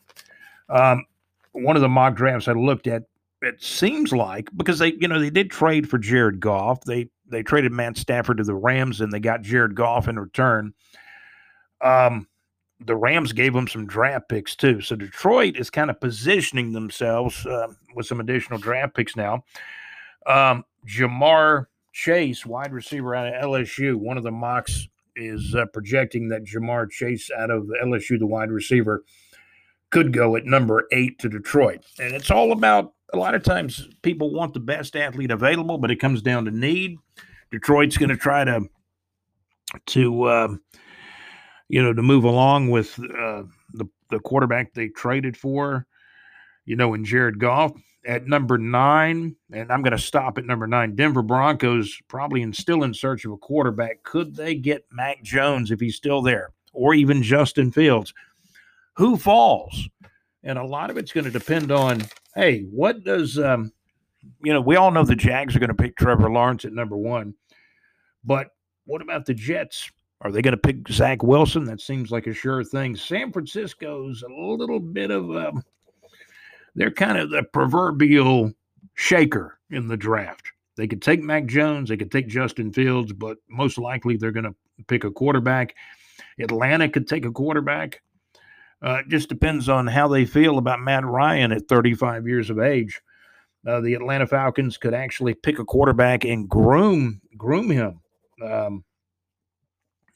Um, 0.69 1.05
one 1.53 1.77
of 1.77 1.81
the 1.81 1.89
mock 1.89 2.15
drafts 2.15 2.49
I 2.49 2.53
looked 2.53 2.87
at, 2.87 3.03
it 3.41 3.63
seems 3.63 4.11
like 4.11 4.49
because 4.57 4.79
they, 4.79 4.93
you 4.99 5.07
know, 5.07 5.19
they 5.19 5.29
did 5.29 5.49
trade 5.49 5.89
for 5.89 5.97
Jared 5.97 6.39
Goff. 6.39 6.83
They 6.83 7.09
they 7.29 7.43
traded 7.43 7.71
Matt 7.71 7.97
Stafford 7.97 8.37
to 8.37 8.43
the 8.43 8.55
Rams 8.55 9.01
and 9.01 9.11
they 9.11 9.19
got 9.19 9.41
Jared 9.41 9.75
Goff 9.75 10.07
in 10.07 10.19
return. 10.19 10.73
Um, 11.81 12.27
the 12.79 12.95
Rams 12.95 13.33
gave 13.33 13.53
them 13.53 13.67
some 13.67 13.87
draft 13.87 14.29
picks 14.29 14.55
too. 14.55 14.81
So 14.81 14.95
Detroit 14.95 15.57
is 15.57 15.69
kind 15.69 15.89
of 15.89 15.99
positioning 15.99 16.73
themselves 16.73 17.45
uh, 17.45 17.67
with 17.95 18.05
some 18.05 18.19
additional 18.19 18.59
draft 18.59 18.95
picks 18.95 19.15
now. 19.15 19.43
Um, 20.25 20.63
Ja'Marr 20.87 21.65
Chase, 21.93 22.45
wide 22.45 22.71
receiver 22.71 23.15
out 23.15 23.33
of 23.33 23.43
LSU, 23.43 23.95
one 23.95 24.17
of 24.17 24.23
the 24.23 24.31
mocks 24.31 24.87
is 25.15 25.55
uh, 25.55 25.65
projecting 25.73 26.27
that 26.29 26.43
Ja'Marr 26.43 26.89
Chase 26.91 27.31
out 27.35 27.49
of 27.49 27.67
LSU, 27.83 28.19
the 28.19 28.27
wide 28.27 28.51
receiver, 28.51 29.03
could 29.91 30.13
go 30.13 30.35
at 30.35 30.45
number 30.45 30.87
eight 30.91 31.19
to 31.19 31.29
Detroit. 31.29 31.83
And 31.99 32.13
it's 32.13 32.31
all 32.31 32.51
about 32.51 32.93
a 33.13 33.17
lot 33.17 33.35
of 33.35 33.43
times 33.43 33.87
people 34.01 34.33
want 34.33 34.53
the 34.53 34.59
best 34.59 34.95
athlete 34.95 35.31
available, 35.31 35.77
but 35.77 35.91
it 35.91 35.97
comes 35.97 36.21
down 36.21 36.45
to 36.45 36.51
need. 36.51 36.97
Detroit's 37.51 37.97
going 37.97 38.09
to 38.09 38.17
try 38.17 38.43
to 38.43 38.61
to 39.87 40.23
uh, 40.23 40.55
you 41.69 41.81
know 41.81 41.93
to 41.93 42.01
move 42.01 42.23
along 42.25 42.69
with 42.69 42.99
uh, 42.99 43.43
the 43.73 43.85
the 44.09 44.19
quarterback 44.19 44.73
they 44.73 44.89
traded 44.89 45.37
for. 45.37 45.85
you 46.65 46.75
know, 46.75 46.93
in 46.93 47.03
Jared 47.05 47.39
Goff. 47.39 47.71
At 48.05 48.25
number 48.25 48.57
nine, 48.57 49.35
and 49.51 49.69
I'm 49.69 49.81
going 49.81 49.91
to 49.91 49.97
stop 49.97 50.37
at 50.37 50.45
number 50.45 50.65
nine, 50.65 50.95
Denver 50.95 51.21
Broncos 51.21 51.99
probably 52.07 52.41
in, 52.41 52.53
still 52.53 52.83
in 52.83 52.93
search 52.93 53.25
of 53.25 53.33
a 53.33 53.37
quarterback. 53.37 54.01
Could 54.03 54.33
they 54.33 54.55
get 54.55 54.85
Mac 54.91 55.21
Jones 55.23 55.71
if 55.71 55.81
he's 55.81 55.97
still 55.97 56.21
there, 56.21 56.51
or 56.71 56.93
even 56.93 57.21
Justin 57.21 57.69
Fields? 57.69 58.13
Who 58.97 59.15
falls? 59.15 59.87
And 60.43 60.57
a 60.57 60.63
lot 60.63 60.89
of 60.89 60.97
it's 60.97 61.11
going 61.11 61.25
to 61.25 61.31
depend 61.31 61.71
on, 61.71 62.01
hey, 62.35 62.61
what 62.71 63.03
does, 63.03 63.37
um, 63.37 63.71
you 64.43 64.53
know, 64.53 64.61
we 64.61 64.75
all 64.75 64.91
know 64.91 65.03
the 65.03 65.15
Jags 65.15 65.55
are 65.55 65.59
going 65.59 65.69
to 65.69 65.75
pick 65.75 65.95
Trevor 65.95 66.29
Lawrence 66.29 66.65
at 66.65 66.73
number 66.73 66.97
one, 66.97 67.33
but 68.23 68.49
what 68.85 69.01
about 69.01 69.25
the 69.25 69.33
Jets? 69.33 69.91
Are 70.21 70.31
they 70.31 70.41
going 70.41 70.53
to 70.53 70.57
pick 70.57 70.87
Zach 70.89 71.21
Wilson? 71.21 71.65
That 71.65 71.79
seems 71.79 72.09
like 72.09 72.25
a 72.25 72.33
sure 72.33 72.63
thing. 72.63 72.95
San 72.95 73.31
Francisco's 73.31 74.23
a 74.23 74.33
little 74.33 74.79
bit 74.79 75.11
of 75.11 75.29
um, 75.35 75.63
they're 76.73 76.89
kind 76.89 77.19
of 77.19 77.29
the 77.29 77.43
proverbial 77.43 78.51
shaker 78.95 79.59
in 79.69 79.87
the 79.87 79.97
draft. 79.97 80.47
They 80.75 80.87
could 80.87 81.01
take 81.01 81.21
Mac 81.21 81.45
Jones, 81.45 81.89
they 81.89 81.97
could 81.97 82.11
take 82.11 82.27
Justin 82.27 82.71
Fields, 82.71 83.13
but 83.13 83.37
most 83.47 83.77
likely 83.77 84.17
they're 84.17 84.31
going 84.31 84.45
to 84.45 84.55
pick 84.87 85.03
a 85.03 85.11
quarterback. 85.11 85.75
Atlanta 86.39 86.89
could 86.89 87.07
take 87.07 87.25
a 87.25 87.31
quarterback. 87.31 88.01
Uh, 88.83 88.99
it 88.99 89.07
just 89.09 89.29
depends 89.29 89.69
on 89.69 89.87
how 89.87 90.07
they 90.07 90.25
feel 90.25 90.57
about 90.57 90.79
Matt 90.79 91.05
Ryan 91.05 91.51
at 91.51 91.67
35 91.67 92.27
years 92.27 92.49
of 92.49 92.59
age. 92.59 93.01
Uh, 93.65 93.81
the 93.81 93.95
Atlanta 93.95 94.27
Falcons 94.27 94.77
could 94.77 94.93
actually 94.93 95.33
pick 95.33 95.59
a 95.59 95.65
quarterback 95.65 96.23
and 96.23 96.47
groom 96.47 97.21
groom 97.37 97.69
him. 97.69 97.99
Um, 98.41 98.83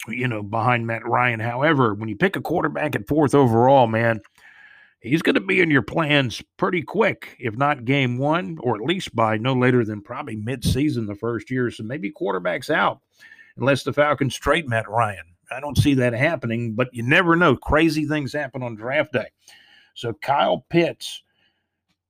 you 0.07 0.27
know, 0.27 0.41
behind 0.41 0.87
Matt 0.87 1.05
Ryan. 1.05 1.39
However, 1.39 1.93
when 1.93 2.09
you 2.09 2.15
pick 2.15 2.35
a 2.35 2.41
quarterback 2.41 2.95
at 2.95 3.07
fourth 3.07 3.35
overall, 3.35 3.87
man, 3.87 4.21
he's 4.99 5.21
going 5.21 5.35
to 5.35 5.41
be 5.41 5.61
in 5.61 5.69
your 5.69 5.81
plans 5.81 6.41
pretty 6.57 6.81
quick, 6.81 7.35
if 7.39 7.55
not 7.55 7.85
game 7.85 8.17
one, 8.17 8.57
or 8.61 8.75
at 8.75 8.81
least 8.81 9.15
by 9.15 9.37
no 9.37 9.53
later 9.53 9.85
than 9.85 10.01
probably 10.01 10.37
midseason 10.37 11.07
the 11.07 11.15
first 11.15 11.51
year. 11.51 11.69
So 11.69 11.83
maybe 11.83 12.09
quarterback's 12.09 12.69
out 12.69 12.99
unless 13.57 13.83
the 13.83 13.93
Falcons 13.93 14.35
trade 14.35 14.67
Matt 14.67 14.89
Ryan. 14.89 15.25
I 15.51 15.59
don't 15.59 15.77
see 15.77 15.93
that 15.95 16.13
happening, 16.13 16.73
but 16.73 16.89
you 16.93 17.03
never 17.03 17.35
know. 17.35 17.55
Crazy 17.55 18.05
things 18.05 18.33
happen 18.33 18.63
on 18.63 18.75
draft 18.75 19.13
day. 19.13 19.27
So 19.93 20.13
Kyle 20.13 20.65
Pitts 20.69 21.23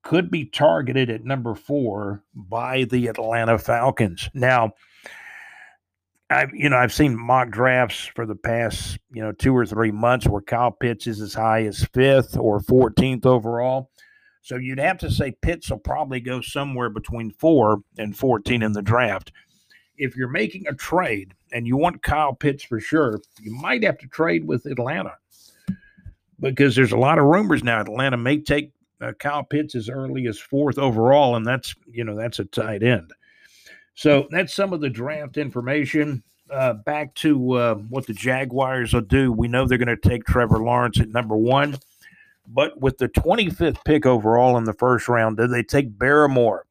could 0.03 0.31
be 0.31 0.45
targeted 0.45 1.09
at 1.09 1.23
number 1.23 1.55
four 1.55 2.23
by 2.33 2.85
the 2.85 3.07
Atlanta 3.07 3.57
Falcons. 3.57 4.29
Now, 4.33 4.73
I've 6.29 6.49
you 6.53 6.69
know 6.69 6.77
I've 6.77 6.93
seen 6.93 7.19
mock 7.19 7.49
drafts 7.49 8.05
for 8.15 8.25
the 8.25 8.35
past 8.35 8.97
you 9.11 9.21
know 9.21 9.33
two 9.33 9.55
or 9.55 9.65
three 9.65 9.91
months 9.91 10.27
where 10.27 10.41
Kyle 10.41 10.71
Pitts 10.71 11.05
is 11.05 11.19
as 11.19 11.33
high 11.33 11.65
as 11.65 11.83
fifth 11.93 12.37
or 12.37 12.61
fourteenth 12.61 13.25
overall. 13.25 13.91
So 14.41 14.55
you'd 14.55 14.79
have 14.79 14.97
to 14.99 15.11
say 15.11 15.33
Pitts 15.41 15.69
will 15.69 15.79
probably 15.79 16.19
go 16.19 16.41
somewhere 16.41 16.89
between 16.89 17.31
four 17.31 17.81
and 17.97 18.17
fourteen 18.17 18.63
in 18.63 18.71
the 18.71 18.81
draft. 18.81 19.31
If 19.97 20.15
you're 20.15 20.29
making 20.29 20.67
a 20.67 20.73
trade 20.73 21.33
and 21.51 21.67
you 21.67 21.77
want 21.77 22.01
Kyle 22.01 22.33
Pitts 22.33 22.63
for 22.63 22.79
sure, 22.79 23.19
you 23.39 23.51
might 23.53 23.83
have 23.83 23.97
to 23.99 24.07
trade 24.07 24.45
with 24.45 24.65
Atlanta 24.65 25.13
because 26.39 26.75
there's 26.75 26.91
a 26.91 26.97
lot 26.97 27.19
of 27.19 27.25
rumors 27.25 27.63
now. 27.63 27.79
Atlanta 27.79 28.17
may 28.17 28.39
take 28.39 28.71
uh, 28.99 29.13
Kyle 29.13 29.43
Pitts 29.43 29.75
as 29.75 29.89
early 29.89 30.27
as 30.27 30.39
fourth 30.39 30.77
overall, 30.77 31.35
and 31.35 31.45
that's 31.45 31.75
you 31.91 32.03
know 32.03 32.15
that's 32.15 32.39
a 32.39 32.45
tight 32.45 32.83
end. 32.83 33.11
So 33.95 34.27
that's 34.31 34.53
some 34.53 34.73
of 34.73 34.81
the 34.81 34.89
draft 34.89 35.37
information. 35.37 36.23
Uh, 36.49 36.73
back 36.73 37.13
to 37.15 37.53
uh, 37.53 37.75
what 37.75 38.05
the 38.07 38.13
Jaguars 38.13 38.93
will 38.93 39.01
do. 39.01 39.31
We 39.31 39.47
know 39.47 39.65
they're 39.65 39.77
going 39.77 39.87
to 39.87 40.09
take 40.09 40.25
Trevor 40.25 40.59
Lawrence 40.59 40.99
at 40.99 41.07
number 41.07 41.37
one, 41.37 41.77
but 42.45 42.79
with 42.81 42.97
the 42.97 43.07
25th 43.07 43.77
pick 43.85 44.05
overall 44.05 44.57
in 44.57 44.65
the 44.65 44.73
first 44.73 45.07
round, 45.07 45.37
did 45.37 45.51
they 45.51 45.63
take 45.63 45.97
Barmore, 45.97 46.61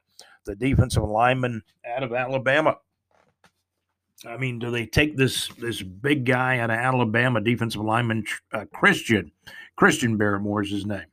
the 0.45 0.55
defensive 0.55 1.03
lineman 1.03 1.63
out 1.87 2.03
of 2.03 2.13
Alabama? 2.13 2.77
I 4.27 4.37
mean, 4.37 4.59
do 4.59 4.69
they 4.69 4.85
take 4.85 5.17
this 5.17 5.47
this 5.59 5.81
big 5.81 6.25
guy 6.25 6.59
out 6.59 6.69
of 6.69 6.77
Alabama, 6.77 7.41
defensive 7.41 7.81
lineman 7.81 8.25
uh, 8.53 8.65
Christian 8.73 9.31
Christian 9.75 10.17
Barmore 10.17 10.63
is 10.63 10.71
his 10.71 10.85
name? 10.85 11.05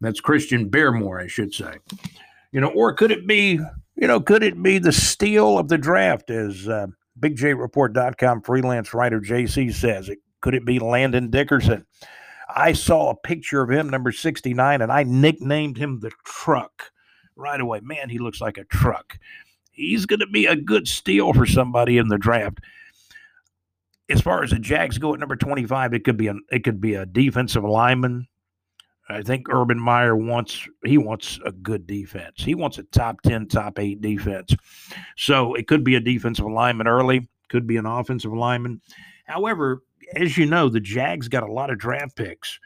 That's 0.00 0.20
Christian 0.20 0.68
Barmore, 0.68 1.22
I 1.22 1.28
should 1.28 1.54
say. 1.54 1.74
You 2.50 2.60
know, 2.60 2.68
or 2.68 2.92
could 2.92 3.12
it 3.12 3.26
be 3.26 3.60
you 3.96 4.08
know, 4.08 4.20
could 4.20 4.42
it 4.42 4.60
be 4.60 4.78
the 4.78 4.92
steal 4.92 5.58
of 5.58 5.68
the 5.68 5.78
draft, 5.78 6.30
as 6.30 6.68
uh, 6.68 6.86
BigJReport.com 7.20 8.42
freelance 8.42 8.94
writer 8.94 9.20
JC 9.20 9.72
says? 9.72 10.08
It 10.08 10.18
could 10.40 10.54
it 10.54 10.64
be 10.64 10.78
Landon 10.78 11.30
Dickerson? 11.30 11.86
I 12.54 12.72
saw 12.72 13.10
a 13.10 13.16
picture 13.16 13.62
of 13.62 13.70
him, 13.70 13.88
number 13.88 14.12
69, 14.12 14.82
and 14.82 14.92
I 14.92 15.04
nicknamed 15.04 15.78
him 15.78 16.00
the 16.00 16.10
truck 16.24 16.90
right 17.36 17.60
away. 17.60 17.80
Man, 17.80 18.08
he 18.08 18.18
looks 18.18 18.40
like 18.40 18.58
a 18.58 18.64
truck. 18.64 19.18
He's 19.72 20.06
going 20.06 20.20
to 20.20 20.26
be 20.26 20.46
a 20.46 20.56
good 20.56 20.86
steal 20.86 21.32
for 21.32 21.46
somebody 21.46 21.98
in 21.98 22.08
the 22.08 22.18
draft. 22.18 22.60
As 24.08 24.20
far 24.20 24.42
as 24.42 24.50
the 24.50 24.58
Jags 24.58 24.98
go 24.98 25.14
at 25.14 25.20
number 25.20 25.36
25, 25.36 25.94
it 25.94 26.04
could 26.04 26.16
be 26.16 26.28
a 26.28 26.34
it 26.50 26.64
could 26.64 26.80
be 26.80 26.94
a 26.94 27.06
defensive 27.06 27.64
lineman, 27.64 28.28
I 29.12 29.22
think 29.22 29.48
Urban 29.50 29.78
Meyer 29.78 30.16
wants 30.16 30.66
he 30.84 30.98
wants 30.98 31.38
a 31.44 31.52
good 31.52 31.86
defense. 31.86 32.34
He 32.36 32.54
wants 32.54 32.78
a 32.78 32.84
top 32.84 33.20
10, 33.22 33.48
top 33.48 33.78
8 33.78 34.00
defense. 34.00 34.54
So 35.16 35.54
it 35.54 35.66
could 35.66 35.84
be 35.84 35.96
a 35.96 36.00
defensive 36.00 36.46
lineman 36.46 36.86
early, 36.86 37.28
could 37.48 37.66
be 37.66 37.76
an 37.76 37.86
offensive 37.86 38.32
lineman. 38.32 38.80
However, 39.26 39.82
as 40.14 40.36
you 40.38 40.46
know, 40.46 40.68
the 40.68 40.80
Jags 40.80 41.28
got 41.28 41.42
a 41.42 41.52
lot 41.52 41.70
of 41.70 41.78
draft 41.78 42.16
picks. 42.16 42.58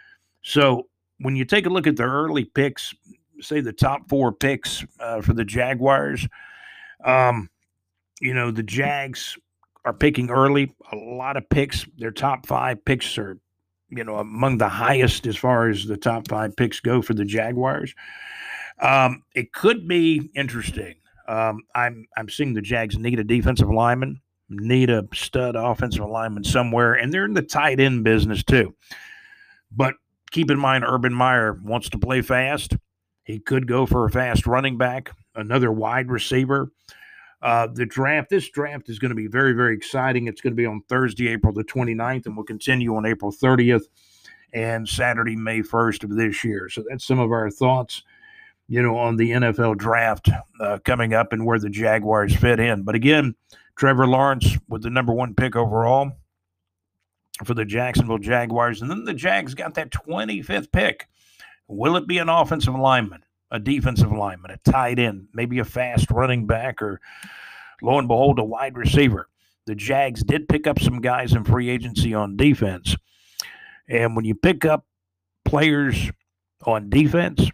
So 0.42 0.88
when 1.18 1.36
you 1.36 1.44
take 1.44 1.66
a 1.66 1.70
look 1.70 1.86
at 1.86 1.96
the 1.96 2.04
early 2.04 2.44
picks, 2.44 2.94
say 3.40 3.60
the 3.60 3.72
top 3.72 4.08
4 4.08 4.32
picks 4.32 4.84
uh, 5.00 5.22
for 5.22 5.32
the 5.32 5.44
Jaguars, 5.44 6.28
um, 7.06 7.48
you 8.20 8.34
know, 8.34 8.50
the 8.50 8.62
Jags 8.62 9.38
are 9.84 9.94
picking 9.94 10.30
early, 10.30 10.74
a 10.92 10.96
lot 10.96 11.36
of 11.36 11.48
picks. 11.48 11.86
Their 11.96 12.10
top 12.10 12.46
5 12.46 12.84
picks 12.84 13.16
are 13.16 13.38
you 13.90 14.04
know, 14.04 14.16
among 14.16 14.58
the 14.58 14.68
highest 14.68 15.26
as 15.26 15.36
far 15.36 15.68
as 15.68 15.86
the 15.86 15.96
top 15.96 16.28
five 16.28 16.56
picks 16.56 16.80
go 16.80 17.02
for 17.02 17.14
the 17.14 17.24
Jaguars. 17.24 17.94
Um, 18.80 19.22
it 19.34 19.52
could 19.52 19.86
be 19.86 20.30
interesting. 20.34 20.96
Um, 21.28 21.62
I'm 21.74 22.06
I'm 22.16 22.28
seeing 22.28 22.54
the 22.54 22.62
Jags 22.62 22.98
need 22.98 23.18
a 23.18 23.24
defensive 23.24 23.70
lineman, 23.70 24.20
need 24.48 24.90
a 24.90 25.06
stud 25.14 25.56
offensive 25.56 26.08
lineman 26.08 26.44
somewhere, 26.44 26.94
and 26.94 27.12
they're 27.12 27.24
in 27.24 27.34
the 27.34 27.42
tight 27.42 27.80
end 27.80 28.04
business 28.04 28.44
too. 28.44 28.74
But 29.72 29.94
keep 30.30 30.50
in 30.50 30.58
mind, 30.58 30.84
Urban 30.86 31.14
Meyer 31.14 31.58
wants 31.64 31.88
to 31.90 31.98
play 31.98 32.22
fast. 32.22 32.76
He 33.24 33.40
could 33.40 33.66
go 33.66 33.86
for 33.86 34.04
a 34.04 34.10
fast 34.10 34.46
running 34.46 34.78
back, 34.78 35.10
another 35.34 35.72
wide 35.72 36.10
receiver. 36.10 36.70
Uh, 37.42 37.66
the 37.66 37.86
draft, 37.86 38.30
this 38.30 38.48
draft 38.48 38.88
is 38.88 38.98
going 38.98 39.10
to 39.10 39.14
be 39.14 39.26
very, 39.26 39.52
very 39.52 39.74
exciting. 39.74 40.26
It's 40.26 40.40
going 40.40 40.52
to 40.52 40.56
be 40.56 40.66
on 40.66 40.82
Thursday, 40.88 41.28
April 41.28 41.52
the 41.52 41.64
29th, 41.64 42.26
and 42.26 42.36
will 42.36 42.44
continue 42.44 42.96
on 42.96 43.06
April 43.06 43.30
30th 43.30 43.84
and 44.52 44.88
Saturday, 44.88 45.36
May 45.36 45.60
1st 45.60 46.04
of 46.04 46.16
this 46.16 46.42
year. 46.42 46.68
So 46.68 46.82
that's 46.88 47.06
some 47.06 47.18
of 47.18 47.30
our 47.30 47.50
thoughts, 47.50 48.02
you 48.68 48.82
know, 48.82 48.96
on 48.96 49.16
the 49.16 49.32
NFL 49.32 49.76
draft 49.76 50.30
uh, 50.60 50.78
coming 50.84 51.12
up 51.12 51.32
and 51.32 51.44
where 51.44 51.58
the 51.58 51.68
Jaguars 51.68 52.34
fit 52.34 52.58
in. 52.58 52.82
But 52.82 52.94
again, 52.94 53.34
Trevor 53.76 54.06
Lawrence 54.06 54.56
with 54.68 54.82
the 54.82 54.90
number 54.90 55.12
one 55.12 55.34
pick 55.34 55.56
overall 55.56 56.10
for 57.44 57.52
the 57.52 57.66
Jacksonville 57.66 58.18
Jaguars. 58.18 58.80
And 58.80 58.90
then 58.90 59.04
the 59.04 59.14
Jags 59.14 59.54
got 59.54 59.74
that 59.74 59.90
25th 59.90 60.72
pick. 60.72 61.06
Will 61.68 61.96
it 61.96 62.06
be 62.06 62.18
an 62.18 62.30
offensive 62.30 62.74
lineman? 62.74 63.22
A 63.56 63.60
defensive 63.60 64.12
lineman, 64.12 64.52
a 64.52 64.70
tight 64.70 64.98
end, 64.98 65.28
maybe 65.34 65.58
a 65.58 65.64
fast 65.64 66.10
running 66.10 66.46
back, 66.46 66.80
or 66.80 67.00
lo 67.82 67.98
and 67.98 68.08
behold, 68.08 68.38
a 68.38 68.44
wide 68.44 68.76
receiver. 68.76 69.28
The 69.66 69.74
Jags 69.74 70.22
did 70.22 70.48
pick 70.48 70.66
up 70.66 70.78
some 70.78 71.00
guys 71.00 71.32
in 71.32 71.44
free 71.44 71.68
agency 71.68 72.14
on 72.14 72.36
defense. 72.36 72.94
And 73.88 74.14
when 74.14 74.24
you 74.24 74.34
pick 74.34 74.64
up 74.64 74.84
players 75.44 76.10
on 76.64 76.88
defense, 76.88 77.50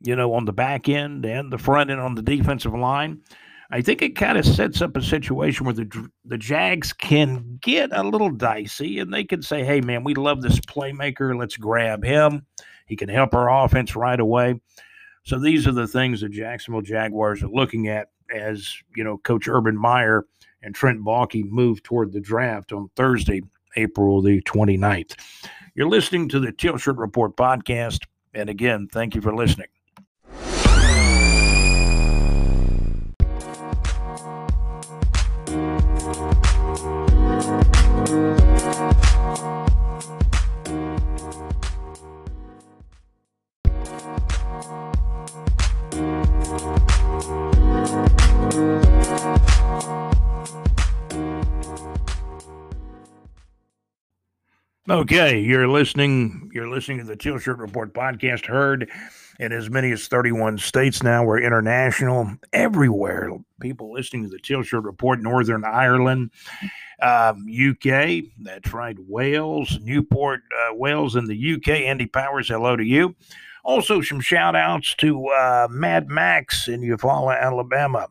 you 0.00 0.16
know, 0.16 0.34
on 0.34 0.44
the 0.44 0.52
back 0.52 0.88
end 0.88 1.24
and 1.24 1.52
the 1.52 1.58
front 1.58 1.90
end 1.90 2.00
on 2.00 2.14
the 2.14 2.22
defensive 2.22 2.74
line, 2.74 3.22
I 3.70 3.80
think 3.80 4.02
it 4.02 4.16
kind 4.16 4.36
of 4.36 4.44
sets 4.44 4.82
up 4.82 4.96
a 4.96 5.02
situation 5.02 5.64
where 5.64 5.74
the 5.74 6.10
the 6.26 6.36
Jags 6.36 6.92
can 6.92 7.58
get 7.62 7.90
a 7.92 8.02
little 8.02 8.30
dicey 8.30 8.98
and 8.98 9.12
they 9.12 9.24
can 9.24 9.40
say, 9.40 9.64
"Hey, 9.64 9.80
man, 9.80 10.04
we 10.04 10.12
love 10.14 10.42
this 10.42 10.60
playmaker. 10.60 11.38
Let's 11.38 11.56
grab 11.56 12.04
him. 12.04 12.44
He 12.86 12.96
can 12.96 13.08
help 13.08 13.32
our 13.32 13.64
offense 13.64 13.96
right 13.96 14.20
away." 14.20 14.60
So 15.24 15.38
these 15.38 15.66
are 15.66 15.72
the 15.72 15.86
things 15.86 16.20
the 16.20 16.28
Jacksonville 16.28 16.82
Jaguars 16.82 17.42
are 17.42 17.48
looking 17.48 17.88
at 17.88 18.08
as, 18.34 18.74
you 18.96 19.04
know, 19.04 19.18
Coach 19.18 19.48
Urban 19.48 19.76
Meyer 19.76 20.24
and 20.62 20.74
Trent 20.74 21.00
Baalke 21.00 21.48
move 21.50 21.82
toward 21.82 22.12
the 22.12 22.20
draft 22.20 22.72
on 22.72 22.90
Thursday, 22.96 23.42
April 23.76 24.20
the 24.22 24.40
29th. 24.42 25.14
You're 25.74 25.88
listening 25.88 26.28
to 26.30 26.40
the 26.40 26.52
Teal 26.52 26.76
Shirt 26.76 26.96
Report 26.96 27.36
podcast. 27.36 28.00
And 28.34 28.48
again, 28.48 28.88
thank 28.90 29.14
you 29.14 29.20
for 29.20 29.34
listening. 29.34 29.68
Okay, 54.90 55.38
you're 55.38 55.68
listening. 55.68 56.50
You're 56.52 56.68
listening 56.68 56.98
to 56.98 57.04
the 57.04 57.14
Teal 57.14 57.38
Shirt 57.38 57.58
Report 57.58 57.94
podcast, 57.94 58.46
heard 58.46 58.90
in 59.38 59.52
as 59.52 59.70
many 59.70 59.92
as 59.92 60.08
31 60.08 60.58
states 60.58 61.04
now. 61.04 61.22
We're 61.22 61.38
international, 61.38 62.32
everywhere. 62.52 63.30
People 63.60 63.92
listening 63.92 64.24
to 64.24 64.28
the 64.28 64.40
Teal 64.40 64.64
Shirt 64.64 64.82
Report, 64.82 65.22
Northern 65.22 65.64
Ireland, 65.64 66.32
um, 67.00 67.46
UK. 67.48 68.24
That's 68.40 68.74
right, 68.74 68.96
Wales, 69.06 69.78
Newport, 69.82 70.40
uh, 70.52 70.74
Wales, 70.74 71.14
in 71.14 71.26
the 71.26 71.54
UK. 71.54 71.68
Andy 71.68 72.06
Powers, 72.06 72.48
hello 72.48 72.74
to 72.74 72.84
you. 72.84 73.14
Also, 73.62 74.00
some 74.00 74.20
shout 74.20 74.56
outs 74.56 74.96
to 74.96 75.28
uh, 75.28 75.68
Mad 75.70 76.08
Max 76.08 76.66
in 76.66 76.80
Eufaula, 76.80 77.40
Alabama 77.40 78.08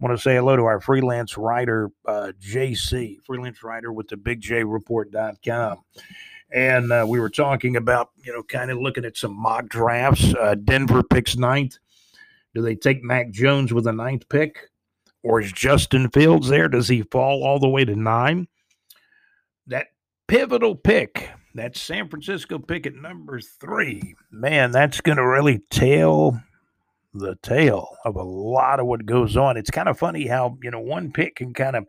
want 0.00 0.16
to 0.16 0.22
say 0.22 0.36
hello 0.36 0.56
to 0.56 0.64
our 0.64 0.80
freelance 0.80 1.38
writer, 1.38 1.90
uh, 2.06 2.32
JC, 2.40 3.16
freelance 3.24 3.62
writer 3.62 3.92
with 3.92 4.08
the 4.08 4.16
bigjreport.com. 4.16 5.78
And 6.52 6.92
uh, 6.92 7.04
we 7.08 7.18
were 7.18 7.30
talking 7.30 7.76
about, 7.76 8.10
you 8.22 8.32
know, 8.32 8.42
kind 8.42 8.70
of 8.70 8.78
looking 8.78 9.04
at 9.04 9.16
some 9.16 9.36
mock 9.36 9.68
drafts. 9.68 10.34
Uh, 10.34 10.54
Denver 10.54 11.02
picks 11.02 11.36
ninth. 11.36 11.78
Do 12.54 12.62
they 12.62 12.74
take 12.76 13.02
Mac 13.02 13.30
Jones 13.30 13.72
with 13.72 13.86
a 13.86 13.92
ninth 13.92 14.28
pick? 14.28 14.70
Or 15.22 15.40
is 15.40 15.52
Justin 15.52 16.08
Fields 16.10 16.48
there? 16.48 16.68
Does 16.68 16.88
he 16.88 17.02
fall 17.02 17.42
all 17.42 17.58
the 17.58 17.68
way 17.68 17.84
to 17.84 17.96
nine? 17.96 18.46
That 19.66 19.88
pivotal 20.28 20.76
pick, 20.76 21.30
that 21.54 21.76
San 21.76 22.08
Francisco 22.08 22.58
pick 22.58 22.86
at 22.86 22.94
number 22.94 23.40
three, 23.40 24.14
man, 24.30 24.70
that's 24.70 25.00
going 25.00 25.16
to 25.16 25.26
really 25.26 25.60
tell 25.70 26.40
the 27.18 27.36
tale 27.42 27.96
of 28.04 28.16
a 28.16 28.22
lot 28.22 28.80
of 28.80 28.86
what 28.86 29.06
goes 29.06 29.36
on. 29.36 29.56
It's 29.56 29.70
kind 29.70 29.88
of 29.88 29.98
funny 29.98 30.26
how, 30.26 30.58
you 30.62 30.70
know, 30.70 30.80
one 30.80 31.12
pick 31.12 31.36
can 31.36 31.54
kind 31.54 31.76
of 31.76 31.86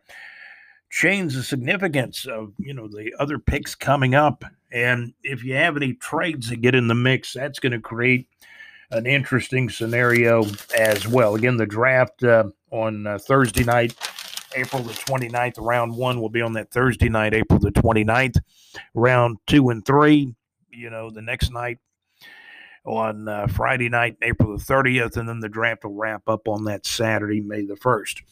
change 0.90 1.34
the 1.34 1.42
significance 1.42 2.26
of, 2.26 2.52
you 2.58 2.74
know, 2.74 2.88
the 2.88 3.14
other 3.18 3.38
picks 3.38 3.74
coming 3.74 4.14
up. 4.14 4.44
And 4.70 5.12
if 5.22 5.44
you 5.44 5.54
have 5.54 5.76
any 5.76 5.94
trades 5.94 6.48
that 6.48 6.60
get 6.60 6.74
in 6.74 6.88
the 6.88 6.94
mix, 6.94 7.32
that's 7.32 7.58
going 7.58 7.72
to 7.72 7.80
create 7.80 8.28
an 8.90 9.06
interesting 9.06 9.68
scenario 9.68 10.44
as 10.76 11.06
well. 11.06 11.34
Again, 11.34 11.56
the 11.56 11.66
draft 11.66 12.24
uh, 12.24 12.44
on 12.70 13.06
uh, 13.06 13.18
Thursday 13.18 13.64
night, 13.64 13.94
April 14.56 14.82
the 14.82 14.92
29th, 14.92 15.54
round 15.58 15.94
one 15.94 16.20
will 16.20 16.30
be 16.30 16.40
on 16.40 16.54
that 16.54 16.70
Thursday 16.70 17.08
night, 17.08 17.34
April 17.34 17.58
the 17.58 17.70
29th. 17.70 18.38
Round 18.94 19.36
two 19.46 19.68
and 19.70 19.84
three, 19.84 20.34
you 20.70 20.90
know, 20.90 21.10
the 21.10 21.22
next 21.22 21.52
night, 21.52 21.78
on 22.84 23.28
uh, 23.28 23.46
Friday 23.48 23.88
night, 23.88 24.16
April 24.22 24.56
the 24.56 24.62
30th, 24.62 25.16
and 25.16 25.28
then 25.28 25.40
the 25.40 25.48
draft 25.48 25.84
will 25.84 25.94
wrap 25.94 26.28
up 26.28 26.48
on 26.48 26.64
that 26.64 26.86
Saturday, 26.86 27.40
May 27.40 27.64
the 27.64 27.74
1st. 27.74 28.22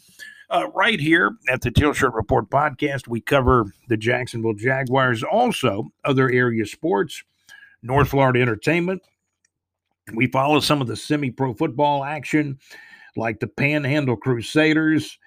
Uh, 0.49 0.69
right 0.75 1.01
here 1.01 1.33
at 1.49 1.61
the 1.61 1.71
Teal 1.71 1.93
Shirt 1.93 2.15
Report 2.15 2.49
podcast, 2.49 3.09
we 3.09 3.21
cover 3.21 3.65
the 3.89 3.97
Jacksonville 3.97 4.55
Jaguars, 4.55 5.25
also 5.25 5.89
other 6.05 6.31
area 6.31 6.65
sports, 6.67 7.25
North 7.83 8.09
Florida 8.09 8.41
entertainment. 8.41 9.03
We 10.15 10.29
follow 10.29 10.61
some 10.61 10.81
of 10.81 10.87
the 10.87 10.95
semi 10.95 11.33
pro 11.33 11.53
football 11.53 12.05
action, 12.05 12.61
like 13.17 13.41
the 13.41 13.49
Panhandle 13.49 14.17
Crusaders. 14.17 15.19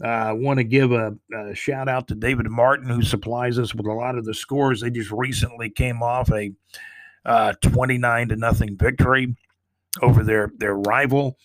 I 0.00 0.30
uh, 0.30 0.34
want 0.34 0.58
to 0.58 0.64
give 0.64 0.92
a, 0.92 1.16
a, 1.34 1.54
shout 1.54 1.88
out 1.88 2.08
to 2.08 2.14
David 2.14 2.48
Martin, 2.48 2.88
who 2.88 3.02
supplies 3.02 3.58
us 3.58 3.74
with 3.74 3.86
a 3.86 3.92
lot 3.92 4.16
of 4.16 4.24
the 4.24 4.34
scores. 4.34 4.80
They 4.80 4.90
just 4.90 5.10
recently 5.10 5.70
came 5.70 6.02
off 6.02 6.32
a 6.32 6.52
uh, 7.24 7.52
29 7.62 8.28
to 8.28 8.36
nothing 8.36 8.76
victory 8.76 9.34
over 10.00 10.24
their 10.24 10.50
their 10.56 10.74
rival. 10.74 11.36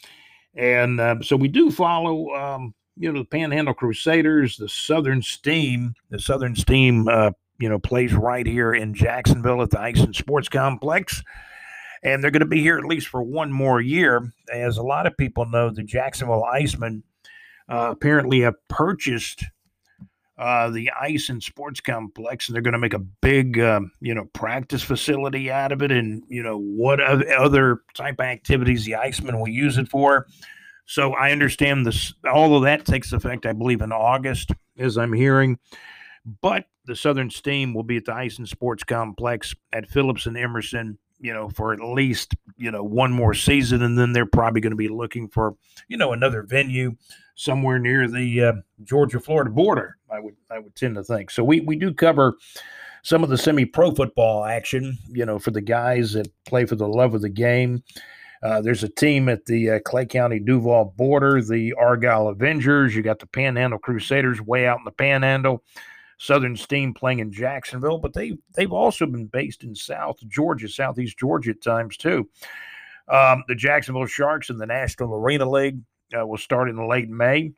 And 0.56 1.00
uh, 1.00 1.22
so 1.22 1.36
we 1.36 1.48
do 1.48 1.70
follow, 1.70 2.34
um, 2.34 2.74
you 2.96 3.12
know, 3.12 3.20
the 3.20 3.26
Panhandle 3.26 3.74
Crusaders, 3.74 4.58
the 4.58 4.70
Southern 4.70 5.22
Steam. 5.22 5.94
The 6.10 6.20
Southern 6.20 6.56
Steam, 6.56 7.08
uh, 7.08 7.32
you 7.60 7.70
know, 7.70 7.80
plays 7.80 8.14
right 8.14 8.46
here 8.46 8.74
in 8.74 8.94
Jacksonville 8.94 9.62
at 9.62 9.70
the 9.70 9.80
Ice 9.80 10.00
and 10.00 10.16
Sports 10.16 10.50
Complex. 10.50 11.22
And 12.04 12.24
they're 12.24 12.32
going 12.32 12.42
to 12.42 12.46
be 12.46 12.62
here 12.62 12.78
at 12.78 12.86
least 12.86 13.08
for 13.08 13.22
one 13.22 13.52
more 13.52 13.82
year. 13.82 14.32
As 14.52 14.78
a 14.78 14.84
lot 14.84 15.08
of 15.08 15.18
people 15.18 15.46
know, 15.46 15.70
the 15.70 15.84
Jacksonville 15.84 16.46
Icemen 16.52 17.04
uh, 17.70 17.90
apparently 17.92 18.42
have 18.42 18.56
purchased 18.68 19.44
uh, 20.38 20.70
the 20.70 20.92
ice 20.92 21.30
and 21.30 21.42
sports 21.42 21.80
complex, 21.80 22.48
and 22.48 22.56
they're 22.56 22.62
going 22.62 22.74
to 22.74 22.78
make 22.80 22.94
a 22.94 23.00
big, 23.00 23.60
um, 23.60 23.92
you 24.02 24.14
know, 24.14 24.26
practice 24.34 24.84
facility 24.84 25.50
out 25.50 25.72
of 25.72 25.82
it, 25.82 25.92
and 25.92 26.24
you 26.28 26.44
know 26.44 26.60
what 26.60 27.02
other 27.02 27.82
type 27.96 28.20
of 28.20 28.26
activities 28.26 28.86
the 28.86 28.94
Icemen 28.94 29.38
will 29.40 29.48
use 29.48 29.78
it 29.78 29.88
for. 29.88 30.28
So 30.86 31.14
I 31.14 31.32
understand 31.32 31.86
this. 31.86 32.14
All 32.32 32.56
of 32.56 32.64
that 32.64 32.86
takes 32.86 33.12
effect, 33.12 33.46
I 33.46 33.54
believe, 33.54 33.82
in 33.82 33.92
August, 33.92 34.52
as 34.78 34.98
I'm 34.98 35.12
hearing. 35.12 35.60
But 36.42 36.66
the 36.86 36.96
Southern 36.96 37.30
Steam 37.30 37.74
will 37.74 37.84
be 37.84 37.98
at 37.98 38.06
the 38.06 38.14
Ice 38.14 38.38
and 38.38 38.48
Sports 38.48 38.84
Complex 38.84 39.54
at 39.74 39.90
Phillips 39.90 40.28
and 40.28 40.38
Emerson, 40.38 40.98
you 41.20 41.34
know, 41.34 41.50
for 41.50 41.74
at 41.74 41.80
least 41.80 42.36
you 42.58 42.72
know 42.72 42.84
one 42.84 43.12
more 43.12 43.34
season, 43.34 43.82
and 43.82 43.98
then 43.98 44.14
they're 44.14 44.26
probably 44.26 44.62
going 44.62 44.72
to 44.72 44.78
be 44.78 44.88
looking 44.88 45.28
for 45.28 45.56
you 45.88 45.98
know 45.98 46.14
another 46.14 46.44
venue 46.44 46.96
somewhere 47.36 47.80
near 47.80 48.08
the 48.08 48.44
uh, 48.44 48.54
Georgia 48.84 49.20
Florida 49.20 49.50
border. 49.50 49.98
I 50.12 50.20
would 50.20 50.36
I 50.50 50.60
would 50.60 50.76
tend 50.76 50.96
to 50.96 51.04
think. 51.04 51.32
So 51.32 51.44
we 51.44 51.62
we 51.62 51.76
do 51.76 51.94
cover 51.94 52.38
some 53.04 53.24
of 53.24 53.30
the 53.30 53.38
semi 53.38 53.66
pro 53.66 53.92
football 53.92 54.46
action. 54.46 54.98
You 55.10 55.26
know, 55.26 55.40
for 55.40 55.52
the 55.52 55.62
guys 55.62 56.14
that 56.14 56.28
play 56.46 56.66
for 56.66 56.76
the 56.76 56.88
love 56.88 57.14
of 57.14 57.22
the 57.22 57.30
game. 57.30 57.84
Uh, 58.44 58.62
there's 58.62 58.84
a 58.84 58.90
team 58.90 59.30
at 59.30 59.46
the 59.46 59.72
uh, 59.72 59.80
Clay 59.84 60.06
County 60.06 60.40
Duval 60.40 60.94
border, 60.96 61.42
the 61.42 61.74
Argyle 61.74 62.28
Avengers. 62.28 62.96
You 62.96 63.02
got 63.02 63.18
the 63.18 63.26
Panhandle 63.26 63.80
Crusaders 63.80 64.40
way 64.40 64.68
out 64.68 64.78
in 64.78 64.86
the 64.86 64.92
Panhandle. 64.92 65.64
Southern 66.18 66.56
Steam 66.56 66.94
playing 66.94 67.20
in 67.20 67.32
Jacksonville, 67.32 68.00
but 68.00 68.14
they 68.14 68.38
they've 68.56 68.72
also 68.72 69.06
been 69.06 69.28
based 69.28 69.64
in 69.64 69.76
South 69.76 70.18
Georgia, 70.28 70.68
Southeast 70.68 71.18
Georgia 71.18 71.52
at 71.52 71.62
times 71.62 71.98
too. 71.98 72.28
Um, 73.08 73.44
the 73.48 73.56
Jacksonville 73.56 74.06
Sharks 74.06 74.50
in 74.50 74.58
the 74.58 74.66
National 74.66 75.14
Arena 75.14 75.50
League 75.50 75.80
uh, 76.18 76.26
will 76.26 76.38
start 76.38 76.70
in 76.70 76.88
late 76.88 77.10
May. 77.10 77.54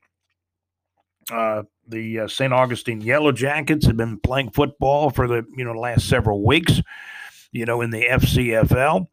Uh, 1.32 1.64
the 1.88 2.22
uh, 2.22 2.28
St. 2.28 2.54
Augustine 2.54 3.02
Yellow 3.02 3.32
Jackets 3.32 3.86
have 3.86 3.98
been 3.98 4.20
playing 4.20 4.52
football 4.52 5.10
for 5.10 5.28
the 5.28 5.46
you 5.56 5.64
know 5.64 5.74
last 5.74 6.08
several 6.08 6.44
weeks, 6.44 6.82
you 7.52 7.66
know, 7.66 7.82
in 7.82 7.92
the 7.92 8.04
FCFL, 8.04 9.08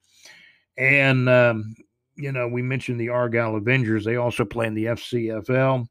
and 0.77 1.29
um, 1.29 1.75
you 2.17 2.33
know 2.33 2.49
we 2.49 2.63
mentioned 2.63 3.01
the 3.01 3.11
Argyle 3.11 3.57
Avengers. 3.57 4.05
They 4.05 4.17
also 4.17 4.45
play 4.45 4.67
in 4.67 4.75
the 4.75 4.87
FCFL, 4.87 5.87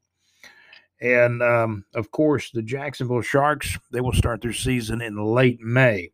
and 1.00 1.42
um, 1.42 1.84
of 1.94 2.10
course 2.10 2.50
the 2.50 2.62
Jacksonville 2.62 3.22
Sharks. 3.22 3.78
They 3.90 4.00
will 4.00 4.12
start 4.12 4.40
their 4.40 4.52
season 4.52 5.00
in 5.00 5.16
late 5.16 5.60
May 5.60 6.10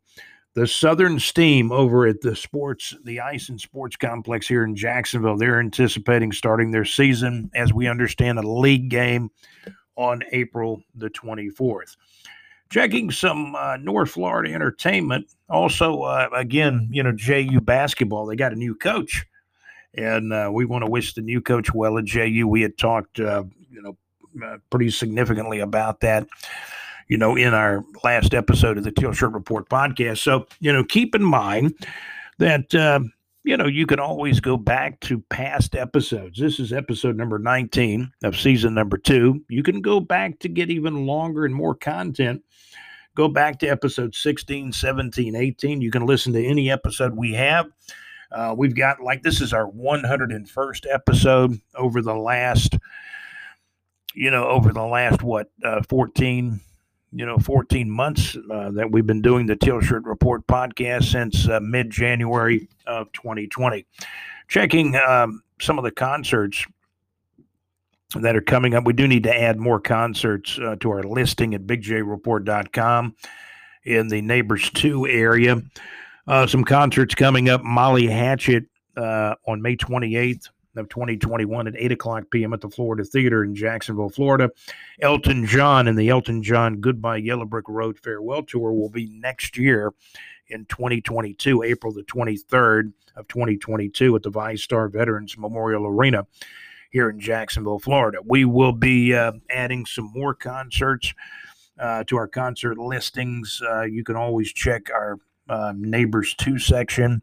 the 0.54 0.66
Southern 0.66 1.18
Steam 1.18 1.72
over 1.72 2.06
at 2.06 2.20
the 2.20 2.36
sports, 2.36 2.94
the 3.04 3.20
Ice 3.20 3.48
and 3.48 3.60
Sports 3.60 3.96
Complex 3.96 4.46
here 4.46 4.64
in 4.64 4.76
Jacksonville. 4.76 5.36
They're 5.36 5.60
anticipating 5.60 6.32
starting 6.32 6.70
their 6.70 6.84
season, 6.84 7.50
as 7.54 7.72
we 7.72 7.88
understand, 7.88 8.38
a 8.38 8.42
league 8.42 8.90
game 8.90 9.30
on 9.96 10.22
April 10.32 10.82
the 10.94 11.08
24th. 11.08 11.96
Checking 12.68 13.10
some 13.10 13.54
uh, 13.54 13.76
North 13.78 14.10
Florida 14.10 14.52
entertainment. 14.52 15.26
Also, 15.48 16.02
uh, 16.02 16.28
again, 16.34 16.88
you 16.90 17.02
know, 17.02 17.12
JU 17.12 17.60
basketball, 17.60 18.26
they 18.26 18.36
got 18.36 18.52
a 18.52 18.56
new 18.56 18.74
coach. 18.74 19.26
And 19.94 20.32
uh, 20.32 20.50
we 20.52 20.64
want 20.64 20.84
to 20.84 20.90
wish 20.90 21.12
the 21.12 21.20
new 21.20 21.42
coach 21.42 21.74
well 21.74 21.98
at 21.98 22.04
JU. 22.04 22.48
We 22.48 22.62
had 22.62 22.78
talked, 22.78 23.20
uh, 23.20 23.44
you 23.70 23.82
know, 23.82 23.96
pretty 24.70 24.90
significantly 24.90 25.60
about 25.60 26.00
that 26.00 26.26
you 27.08 27.18
know, 27.18 27.36
in 27.36 27.52
our 27.52 27.84
last 28.04 28.32
episode 28.32 28.78
of 28.78 28.84
the 28.84 28.90
Teal 28.90 29.12
Shirt 29.12 29.32
Report 29.32 29.68
podcast. 29.68 30.18
So, 30.18 30.46
you 30.60 30.72
know, 30.72 30.82
keep 30.82 31.14
in 31.14 31.22
mind 31.22 31.74
that, 32.38 32.74
uh, 32.74 33.00
you 33.44 33.56
know, 33.56 33.66
you 33.66 33.86
can 33.86 34.00
always 34.00 34.40
go 34.40 34.56
back 34.56 35.00
to 35.00 35.20
past 35.28 35.74
episodes. 35.74 36.38
This 36.38 36.58
is 36.60 36.72
episode 36.72 37.16
number 37.16 37.38
19 37.38 38.10
of 38.22 38.38
season 38.40 38.74
number 38.74 38.96
two. 38.96 39.44
You 39.48 39.62
can 39.62 39.80
go 39.80 40.00
back 40.00 40.38
to 40.38 40.48
get 40.48 40.70
even 40.70 41.06
longer 41.06 41.44
and 41.44 41.54
more 41.54 41.74
content. 41.74 42.42
Go 43.14 43.28
back 43.28 43.58
to 43.58 43.66
episode 43.66 44.14
16, 44.14 44.72
17, 44.72 45.36
18. 45.36 45.80
You 45.82 45.90
can 45.90 46.06
listen 46.06 46.32
to 46.32 46.42
any 46.42 46.70
episode 46.70 47.14
we 47.14 47.34
have. 47.34 47.66
Uh, 48.30 48.54
we've 48.56 48.74
got 48.74 49.02
like 49.02 49.22
this 49.22 49.42
is 49.42 49.52
our 49.52 49.70
101st 49.70 50.86
episode 50.90 51.60
over 51.74 52.00
the 52.00 52.14
last, 52.14 52.78
you 54.14 54.30
know, 54.30 54.46
over 54.46 54.72
the 54.72 54.82
last 54.82 55.22
what, 55.22 55.50
uh, 55.64 55.82
14, 55.88 56.60
you 57.12 57.26
know 57.26 57.38
14 57.38 57.90
months 57.90 58.36
uh, 58.50 58.70
that 58.70 58.90
we've 58.90 59.06
been 59.06 59.22
doing 59.22 59.46
the 59.46 59.56
Teal 59.56 59.80
Shirt 59.80 60.04
Report 60.04 60.46
podcast 60.46 61.04
since 61.04 61.48
uh, 61.48 61.60
mid 61.60 61.90
January 61.90 62.68
of 62.86 63.12
2020. 63.12 63.84
Checking 64.48 64.96
um, 64.96 65.42
some 65.60 65.78
of 65.78 65.84
the 65.84 65.90
concerts 65.90 66.66
that 68.14 68.36
are 68.36 68.42
coming 68.42 68.74
up. 68.74 68.84
We 68.84 68.92
do 68.92 69.08
need 69.08 69.22
to 69.24 69.34
add 69.34 69.58
more 69.58 69.80
concerts 69.80 70.58
uh, 70.58 70.76
to 70.80 70.90
our 70.90 71.02
listing 71.02 71.54
at 71.54 71.66
bigjreport.com 71.66 73.16
in 73.84 74.08
the 74.08 74.20
Neighbors 74.20 74.70
2 74.70 75.06
area. 75.06 75.62
Uh, 76.26 76.46
some 76.46 76.64
concerts 76.64 77.14
coming 77.14 77.48
up. 77.48 77.62
Molly 77.62 78.06
Hatchet 78.06 78.64
uh, 78.96 79.34
on 79.46 79.62
May 79.62 79.76
28th 79.76 80.48
of 80.76 80.88
2021 80.88 81.66
at 81.66 81.74
8 81.76 81.92
o'clock 81.92 82.24
p.m. 82.30 82.52
at 82.52 82.60
the 82.60 82.70
Florida 82.70 83.04
Theater 83.04 83.44
in 83.44 83.54
Jacksonville, 83.54 84.08
Florida. 84.08 84.50
Elton 85.00 85.46
John 85.46 85.88
and 85.88 85.98
the 85.98 86.08
Elton 86.08 86.42
John 86.42 86.80
Goodbye 86.80 87.18
Yellow 87.18 87.44
Brick 87.44 87.68
Road 87.68 87.98
Farewell 87.98 88.42
Tour 88.42 88.72
will 88.72 88.90
be 88.90 89.06
next 89.12 89.56
year 89.56 89.92
in 90.48 90.64
2022, 90.66 91.62
April 91.62 91.92
the 91.92 92.02
23rd 92.04 92.92
of 93.16 93.28
2022 93.28 94.16
at 94.16 94.22
the 94.22 94.30
VyStar 94.30 94.90
Veterans 94.92 95.36
Memorial 95.36 95.86
Arena 95.86 96.26
here 96.90 97.10
in 97.10 97.18
Jacksonville, 97.18 97.78
Florida. 97.78 98.18
We 98.24 98.44
will 98.44 98.72
be 98.72 99.14
uh, 99.14 99.32
adding 99.50 99.86
some 99.86 100.10
more 100.14 100.34
concerts 100.34 101.12
uh, 101.78 102.04
to 102.04 102.16
our 102.16 102.28
concert 102.28 102.78
listings. 102.78 103.60
Uh, 103.66 103.82
you 103.82 104.04
can 104.04 104.16
always 104.16 104.52
check 104.52 104.90
our 104.90 105.18
uh, 105.48 105.72
Neighbors 105.76 106.34
2 106.34 106.58
section 106.58 107.22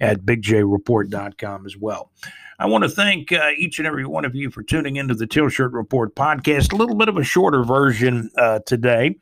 at 0.00 0.20
bigjreport.com 0.22 1.66
as 1.66 1.76
well. 1.76 2.10
I 2.58 2.66
want 2.66 2.84
to 2.84 2.90
thank 2.90 3.32
uh, 3.32 3.50
each 3.56 3.78
and 3.78 3.86
every 3.86 4.04
one 4.04 4.24
of 4.26 4.34
you 4.34 4.50
for 4.50 4.62
tuning 4.62 4.96
into 4.96 5.14
the 5.14 5.26
Teal 5.26 5.48
Shirt 5.48 5.72
Report 5.72 6.14
podcast. 6.14 6.72
A 6.72 6.76
little 6.76 6.94
bit 6.94 7.08
of 7.08 7.16
a 7.16 7.24
shorter 7.24 7.64
version 7.64 8.30
uh, 8.36 8.60
today. 8.66 9.16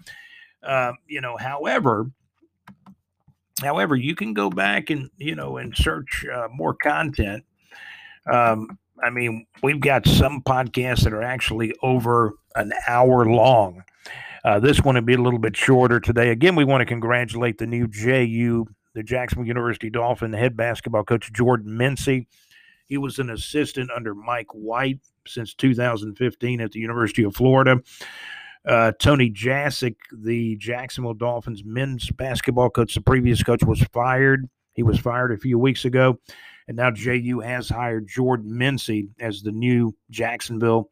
Uh, 0.63 0.93
you 1.07 1.21
know, 1.21 1.37
however, 1.37 2.11
however, 3.63 3.95
you 3.95 4.17
can 4.17 4.35
go 4.35 4.51
back 4.51 4.91
and 4.91 5.09
you 5.19 5.37
know 5.37 5.57
and 5.57 5.77
search 5.77 6.27
uh, 6.27 6.49
more 6.53 6.75
content. 6.75 7.45
Um, 8.31 8.77
I 9.03 9.11
mean, 9.11 9.47
we've 9.63 9.81
got 9.81 10.07
some 10.07 10.43
podcasts 10.43 11.05
that 11.05 11.13
are 11.13 11.23
actually 11.23 11.73
over 11.81 12.35
an 12.57 12.73
hour 12.89 13.25
long. 13.25 13.85
Uh, 14.49 14.59
this 14.59 14.81
one 14.81 14.95
will 14.95 15.03
be 15.03 15.13
a 15.13 15.21
little 15.21 15.39
bit 15.39 15.55
shorter 15.55 16.01
today. 16.01 16.31
Again, 16.31 16.55
we 16.55 16.65
want 16.65 16.81
to 16.81 16.87
congratulate 16.87 17.59
the 17.59 17.67
new 17.67 17.87
JU, 17.87 18.65
the 18.95 19.03
Jacksonville 19.03 19.47
University 19.47 19.91
Dolphin 19.91 20.33
head 20.33 20.57
basketball 20.57 21.05
coach 21.05 21.31
Jordan 21.35 21.77
Mincy. 21.79 22.29
He 22.87 22.97
was 22.97 23.19
an 23.19 23.29
assistant 23.29 23.91
under 23.95 24.15
Mike 24.15 24.51
White 24.55 25.01
since 25.27 25.53
2015 25.53 26.63
at 26.63 26.73
the 26.73 26.81
University 26.81 27.25
of 27.25 27.37
Florida. 27.37 27.83
Uh, 28.67 28.93
Tony 28.99 29.31
Jasick, 29.31 29.97
the 30.11 30.57
Jacksonville 30.57 31.13
Dolphins 31.13 31.63
men's 31.63 32.11
basketball 32.13 32.71
coach, 32.71 32.95
the 32.95 33.03
previous 33.03 33.43
coach, 33.43 33.63
was 33.65 33.83
fired. 33.93 34.49
He 34.73 34.83
was 34.83 34.99
fired 34.99 35.31
a 35.31 35.37
few 35.37 35.59
weeks 35.59 35.85
ago. 35.85 36.19
And 36.69 36.79
now 36.79 36.91
JU 36.91 37.41
has 37.41 37.69
hired 37.69 38.09
Jordan 38.09 38.51
Mincy 38.51 39.11
as 39.21 39.43
the 39.43 39.53
new 39.53 39.95
Jacksonville 40.09 40.89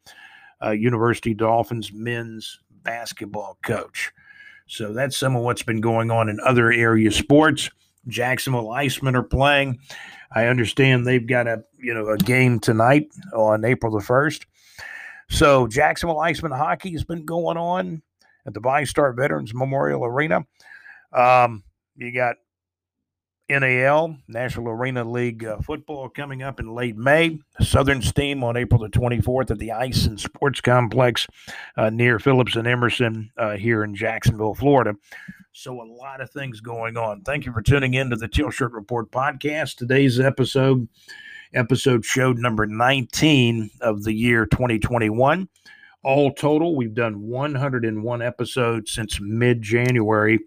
uh, 0.63 0.73
University 0.73 1.33
Dolphins 1.33 1.91
men's 1.93 2.61
basketball 2.87 3.59
coach. 3.63 4.13
So 4.67 4.93
that's 4.93 5.17
some 5.17 5.37
of 5.37 5.43
what's 5.43 5.63
been 5.63 5.81
going 5.81 6.11
on 6.11 6.29
in 6.29 6.39
other 6.41 6.73
area 6.73 7.11
sports. 7.11 7.71
Jacksonville 8.09 8.69
Icemen 8.69 9.15
are 9.15 9.23
playing. 9.23 9.79
I 10.35 10.47
understand 10.47 11.07
they've 11.07 11.27
got 11.27 11.47
a 11.47 11.65
you 11.79 11.93
know 11.93 12.09
a 12.09 12.19
game 12.19 12.61
tonight 12.61 13.09
on 13.35 13.65
April 13.65 13.93
the 13.93 14.05
first. 14.05 14.47
So 15.29 15.67
Jacksonville 15.67 16.17
Icemen 16.17 16.57
hockey 16.57 16.93
has 16.93 17.05
been 17.05 17.25
going 17.25 17.57
on 17.57 18.03
at 18.47 18.55
the 18.55 18.61
VyStar 18.61 19.15
Veterans 19.15 19.53
Memorial 19.53 20.05
Arena. 20.05 20.47
Um, 21.13 21.65
you 21.97 22.13
got 22.13 22.37
NAL, 23.49 24.17
National 24.27 24.69
Arena 24.71 25.05
League 25.05 25.45
uh, 25.45 25.59
football 25.59 26.09
coming 26.09 26.43
up 26.43 26.59
in 26.59 26.75
late 26.75 26.97
May. 26.97 27.39
Southern 27.61 28.03
Steam 28.03 28.43
on 28.43 28.57
April 28.57 28.81
the 28.81 28.89
24th 28.89 29.53
at 29.53 29.59
the 29.59 29.71
Ice 29.71 30.07
and 30.07 30.19
Sports 30.21 30.61
Complex 30.61 31.29
uh, 31.77 31.91
near 31.91 32.19
Phillips 32.19 32.57
and 32.57 32.67
Emerson 32.67 33.31
uh, 33.37 33.57
here 33.57 33.85
in 33.85 33.95
Jacksonville, 33.95 34.55
Florida. 34.55 34.95
So, 35.53 35.81
a 35.81 35.85
lot 35.85 36.21
of 36.21 36.31
things 36.31 36.61
going 36.61 36.97
on. 36.97 37.23
Thank 37.23 37.47
you 37.47 37.53
for 37.53 37.63
tuning 37.63 37.95
in 37.95 38.11
to 38.11 38.17
the 38.17 38.29
Teal 38.29 38.51
Shirt 38.51 38.73
Report 38.73 39.11
podcast. 39.11 39.77
Today's 39.77 40.19
episode, 40.19 40.89
episode 41.55 42.05
showed 42.05 42.39
number 42.39 42.67
19 42.67 43.71
of 43.81 44.03
the 44.03 44.13
year 44.13 44.45
2021. 44.47 45.49
All 46.03 46.33
total, 46.33 46.77
we've 46.77 46.95
done 46.95 47.23
101 47.23 48.23
episodes 48.23 48.91
since 48.91 49.19
mid 49.21 49.63
January 49.63 50.41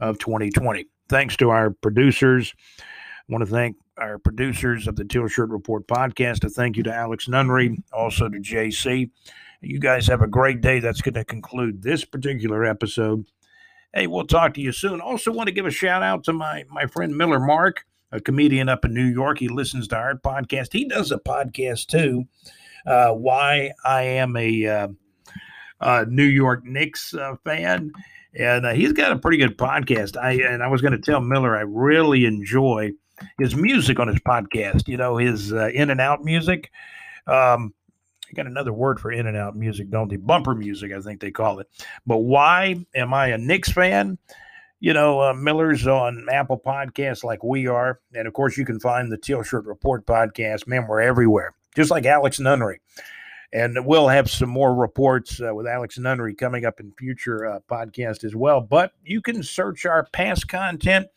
of 0.00 0.18
2020 0.18 0.86
thanks 1.08 1.36
to 1.38 1.50
our 1.50 1.70
producers. 1.70 2.54
I 2.78 3.32
want 3.32 3.44
to 3.44 3.50
thank 3.50 3.76
our 3.96 4.18
producers 4.18 4.86
of 4.88 4.96
the 4.96 5.04
Teal 5.04 5.28
Shirt 5.28 5.50
Report 5.50 5.86
podcast. 5.86 6.44
A 6.44 6.48
thank 6.48 6.76
you 6.76 6.82
to 6.84 6.94
Alex 6.94 7.28
Nunnery, 7.28 7.82
also 7.92 8.28
to 8.28 8.38
JC. 8.38 9.10
You 9.60 9.78
guys 9.78 10.06
have 10.08 10.22
a 10.22 10.26
great 10.26 10.60
day. 10.60 10.80
That's 10.80 11.00
going 11.00 11.14
to 11.14 11.24
conclude 11.24 11.82
this 11.82 12.04
particular 12.04 12.64
episode. 12.64 13.26
Hey, 13.94 14.06
we'll 14.06 14.26
talk 14.26 14.54
to 14.54 14.60
you 14.60 14.72
soon. 14.72 15.00
Also, 15.00 15.30
want 15.30 15.48
to 15.48 15.54
give 15.54 15.66
a 15.66 15.70
shout 15.70 16.02
out 16.02 16.24
to 16.24 16.32
my 16.32 16.64
my 16.70 16.86
friend 16.86 17.16
Miller 17.16 17.38
Mark, 17.38 17.84
a 18.10 18.20
comedian 18.20 18.68
up 18.68 18.84
in 18.84 18.94
New 18.94 19.04
York. 19.04 19.38
He 19.38 19.48
listens 19.48 19.86
to 19.88 19.96
our 19.96 20.14
podcast. 20.14 20.72
He 20.72 20.86
does 20.86 21.12
a 21.12 21.18
podcast 21.18 21.86
too. 21.86 22.24
Uh, 22.86 23.12
why 23.12 23.72
I 23.84 24.02
am 24.02 24.36
a 24.36 24.66
uh, 24.66 24.88
uh, 25.80 26.04
New 26.08 26.24
York 26.24 26.64
Knicks 26.64 27.14
uh, 27.14 27.36
fan 27.44 27.92
and 28.38 28.66
uh, 28.66 28.72
he's 28.72 28.92
got 28.92 29.12
a 29.12 29.18
pretty 29.18 29.38
good 29.38 29.58
podcast. 29.58 30.16
I 30.16 30.32
and 30.32 30.62
I 30.62 30.68
was 30.68 30.80
going 30.80 30.92
to 30.92 30.98
tell 30.98 31.20
Miller 31.20 31.56
I 31.56 31.62
really 31.62 32.24
enjoy 32.24 32.92
his 33.38 33.54
music 33.54 33.98
on 33.98 34.08
his 34.08 34.20
podcast. 34.20 34.88
You 34.88 34.96
know 34.96 35.16
his 35.16 35.52
uh, 35.52 35.68
in 35.72 35.90
and 35.90 36.00
out 36.00 36.24
music. 36.24 36.70
Um, 37.26 37.74
I 38.30 38.34
got 38.34 38.46
another 38.46 38.72
word 38.72 38.98
for 38.98 39.12
in 39.12 39.26
and 39.26 39.36
out 39.36 39.56
music, 39.56 39.90
don't 39.90 40.08
they? 40.08 40.16
Bumper 40.16 40.54
music, 40.54 40.92
I 40.92 41.00
think 41.00 41.20
they 41.20 41.30
call 41.30 41.58
it. 41.58 41.68
But 42.06 42.18
why 42.18 42.84
am 42.94 43.12
I 43.12 43.28
a 43.28 43.38
Knicks 43.38 43.70
fan? 43.70 44.18
You 44.80 44.94
know, 44.94 45.20
uh, 45.20 45.34
Miller's 45.34 45.86
on 45.86 46.26
Apple 46.30 46.58
Podcasts 46.58 47.22
like 47.22 47.44
we 47.44 47.68
are, 47.68 48.00
and 48.14 48.26
of 48.26 48.32
course 48.32 48.56
you 48.56 48.64
can 48.64 48.80
find 48.80 49.12
the 49.12 49.18
Teal 49.18 49.42
Shirt 49.42 49.66
Report 49.66 50.06
podcast. 50.06 50.66
Man, 50.66 50.86
we're 50.88 51.02
everywhere, 51.02 51.54
just 51.76 51.90
like 51.90 52.04
Alex 52.06 52.40
Nunnery. 52.40 52.80
And 53.52 53.84
we'll 53.84 54.08
have 54.08 54.30
some 54.30 54.48
more 54.48 54.74
reports 54.74 55.40
uh, 55.40 55.54
with 55.54 55.66
Alex 55.66 55.98
Nunnery 55.98 56.34
coming 56.34 56.64
up 56.64 56.80
in 56.80 56.92
future 56.92 57.46
uh, 57.46 57.60
podcast 57.68 58.24
as 58.24 58.34
well. 58.34 58.60
But 58.62 58.92
you 59.04 59.20
can 59.20 59.42
search 59.42 59.84
our 59.84 60.06
past 60.12 60.48
content. 60.48 61.08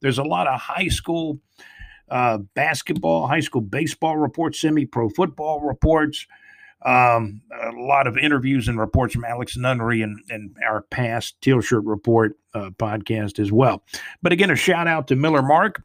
There's 0.00 0.18
a 0.18 0.24
lot 0.24 0.46
of 0.46 0.60
high 0.60 0.88
school 0.88 1.38
uh, 2.10 2.38
basketball, 2.54 3.26
high 3.26 3.40
school 3.40 3.60
baseball 3.60 4.16
reports, 4.16 4.60
semi 4.60 4.86
pro 4.86 5.08
football 5.08 5.60
reports, 5.60 6.26
um, 6.82 7.40
a 7.60 7.72
lot 7.72 8.06
of 8.06 8.16
interviews 8.16 8.68
and 8.68 8.78
reports 8.78 9.14
from 9.14 9.24
Alex 9.24 9.56
Nunnery 9.56 10.02
and, 10.02 10.20
and 10.30 10.54
our 10.66 10.82
past 10.82 11.40
Teal 11.40 11.60
Shirt 11.60 11.84
Report 11.84 12.38
uh, 12.54 12.70
podcast 12.70 13.38
as 13.38 13.50
well. 13.50 13.82
But 14.22 14.32
again, 14.32 14.50
a 14.50 14.56
shout 14.56 14.86
out 14.86 15.08
to 15.08 15.16
Miller 15.16 15.42
Mark. 15.42 15.82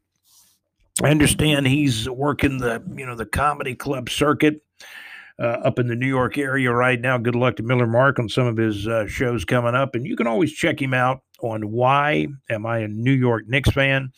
I 1.02 1.10
understand 1.10 1.66
he's 1.66 2.08
working 2.08 2.60
the 2.60 2.84
you 2.96 3.06
know 3.06 3.16
the 3.16 3.26
comedy 3.26 3.74
club 3.74 4.10
circuit 4.10 4.62
up 5.40 5.80
in 5.80 5.88
the 5.88 5.96
New 5.96 6.08
York 6.08 6.38
area 6.38 6.72
right 6.72 7.00
now. 7.00 7.18
Good 7.18 7.36
luck 7.36 7.56
to 7.58 7.64
Miller 7.64 7.88
Mark 7.88 8.20
on 8.20 8.30
some 8.30 8.48
of 8.48 8.58
his 8.58 8.88
uh, 8.88 9.08
shows 9.08 9.46
coming 9.46 9.76
up. 9.76 9.96
And 9.96 10.06
you 10.06 10.16
can 10.16 10.28
always 10.28 10.54
check 10.54 10.82
him 10.82 10.94
out 10.94 11.22
on 11.42 11.72
Why 11.72 12.28
Am 12.50 12.66
I 12.66 12.80
a 12.80 12.88
New 12.88 13.12
York 13.12 13.48
Knicks 13.48 13.72
Fan? 13.72 14.12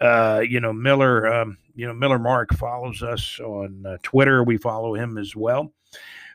Uh, 0.00 0.42
you 0.46 0.60
know, 0.60 0.72
Miller, 0.72 1.26
um, 1.32 1.58
you 1.74 1.86
know, 1.86 1.94
Miller 1.94 2.18
Mark 2.18 2.52
follows 2.54 3.02
us 3.02 3.40
on 3.40 3.84
uh, 3.86 3.96
Twitter. 4.02 4.42
We 4.44 4.58
follow 4.58 4.94
him 4.94 5.18
as 5.18 5.34
well. 5.34 5.72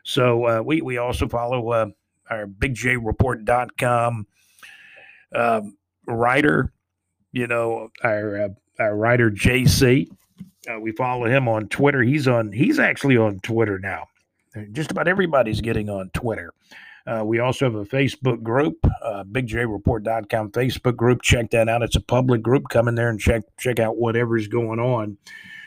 So 0.04 0.46
uh, 0.46 0.62
we, 0.62 0.82
we 0.82 0.98
also 0.98 1.28
follow 1.28 1.70
uh, 1.70 1.86
our 2.28 2.46
bigjreport.com 2.46 4.26
um, 5.34 5.76
writer, 6.06 6.72
you 7.30 7.46
know, 7.46 7.90
our, 8.02 8.50
our 8.78 8.96
writer 8.96 9.30
JC. 9.30 10.08
Uh, 10.70 10.78
we 10.78 10.92
follow 10.92 11.26
him 11.26 11.48
on 11.48 11.68
Twitter. 11.68 12.02
He's 12.02 12.28
on. 12.28 12.52
He's 12.52 12.78
actually 12.78 13.16
on 13.16 13.40
Twitter 13.40 13.78
now. 13.78 14.08
Just 14.72 14.90
about 14.90 15.08
everybody's 15.08 15.60
getting 15.60 15.88
on 15.88 16.10
Twitter. 16.10 16.52
Uh, 17.06 17.22
we 17.24 17.40
also 17.40 17.64
have 17.64 17.74
a 17.74 17.84
Facebook 17.84 18.42
group, 18.42 18.76
uh, 19.02 19.24
bigjreport.com 19.24 20.52
Facebook 20.52 20.96
group. 20.96 21.22
Check 21.22 21.50
that 21.50 21.68
out. 21.68 21.82
It's 21.82 21.96
a 21.96 22.00
public 22.00 22.42
group. 22.42 22.68
Come 22.68 22.86
in 22.86 22.94
there 22.94 23.08
and 23.08 23.18
check 23.18 23.42
check 23.58 23.80
out 23.80 23.96
whatever's 23.96 24.46
going 24.46 24.78
on 24.78 25.16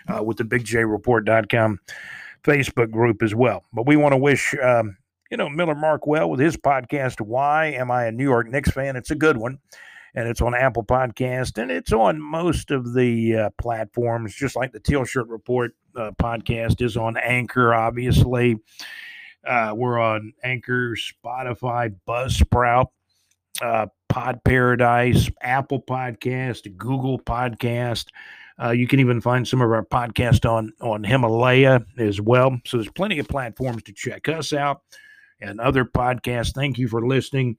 uh, 0.08 0.24
with 0.24 0.38
the 0.38 0.46
bigjreport.com 0.46 1.80
Facebook 2.43 2.91
group 2.91 3.22
as 3.22 3.36
well. 3.36 3.64
But 3.74 3.86
we 3.86 3.98
want 3.98 4.14
to 4.14 4.18
wish 4.18 4.56
um, 4.64 4.96
you 5.30 5.36
know 5.36 5.50
Miller 5.50 5.76
Mark 5.76 6.08
well 6.08 6.30
with 6.30 6.39
his 6.39 6.56
podcast. 6.56 7.20
Why 7.20 7.66
am 7.68 7.91
I 7.91 8.06
a 8.06 8.12
New 8.14 8.24
York 8.24 8.48
Knicks 8.48 8.72
fan? 8.72 8.96
It's 8.96 9.12
a 9.12 9.16
good 9.16 9.36
one 9.36 9.60
and 10.16 10.30
it's 10.30 10.41
on 10.41 10.55
Apple 10.55 10.84
Podcast, 10.84 11.61
and 11.61 11.70
it's 11.70 11.91
on 11.91 12.22
most 12.22 12.72
of 12.72 12.93
the 12.93 13.36
uh, 13.36 13.49
platforms, 13.61 14.34
just 14.34 14.55
like 14.55 14.72
the 14.72 14.80
Teal 14.80 15.03
Shirt 15.03 15.28
Report 15.28 15.76
uh, 15.95 16.11
podcast 16.11 16.82
is 16.82 16.95
on 16.95 17.18
Anchor, 17.18 17.74
obviously. 17.74 18.57
Uh, 19.45 19.74
we're 19.76 19.99
on 19.99 20.34
Anchor, 20.43 20.95
Spotify, 20.95 21.93
Buzzsprout, 22.07 22.88
uh, 23.61 23.88
Pod 24.07 24.41
Paradise, 24.45 25.30
Apple 25.41 25.82
Podcast, 25.82 26.76
Google 26.78 27.20
Podcast. 27.20 28.05
Uh, 28.61 28.72
you 28.72 28.88
can 28.88 29.01
even 29.01 29.20
find 29.20 29.45
some 29.45 29.61
of 29.61 29.70
our 29.70 29.84
podcast 29.84 30.49
on 30.49 30.72
on 30.80 31.03
Himalaya 31.03 31.86
as 31.97 32.22
well. 32.22 32.57
So 32.66 32.78
there's 32.78 32.89
plenty 32.89 33.20
of 33.20 33.28
platforms 33.28 33.84
to 33.84 33.93
check 33.93 34.30
us 34.30 34.53
out 34.53 34.82
and 35.41 35.59
other 35.59 35.84
podcasts. 35.84 36.53
Thank 36.53 36.78
you 36.78 36.88
for 36.88 37.05
listening 37.05 37.57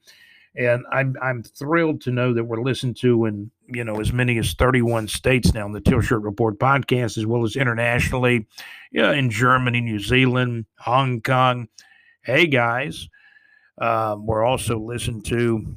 and 0.56 0.84
I'm 0.92 1.16
I'm 1.22 1.42
thrilled 1.42 2.00
to 2.02 2.10
know 2.10 2.32
that 2.34 2.44
we're 2.44 2.62
listened 2.62 2.96
to 2.98 3.26
in 3.26 3.50
you 3.68 3.84
know, 3.84 4.00
as 4.00 4.12
many 4.12 4.38
as 4.38 4.54
31 4.54 5.08
states 5.08 5.52
now 5.52 5.66
in 5.66 5.72
the 5.72 5.80
Teal 5.80 6.00
Shirt 6.00 6.22
Report 6.22 6.58
podcast, 6.58 7.18
as 7.18 7.26
well 7.26 7.44
as 7.44 7.56
internationally, 7.56 8.46
yeah, 8.92 9.12
in 9.12 9.30
Germany, 9.30 9.80
New 9.80 9.98
Zealand, 9.98 10.66
Hong 10.78 11.20
Kong. 11.20 11.68
Hey, 12.22 12.46
guys, 12.46 13.08
um, 13.78 14.26
we're 14.26 14.44
also 14.44 14.78
listened 14.78 15.24
to 15.26 15.76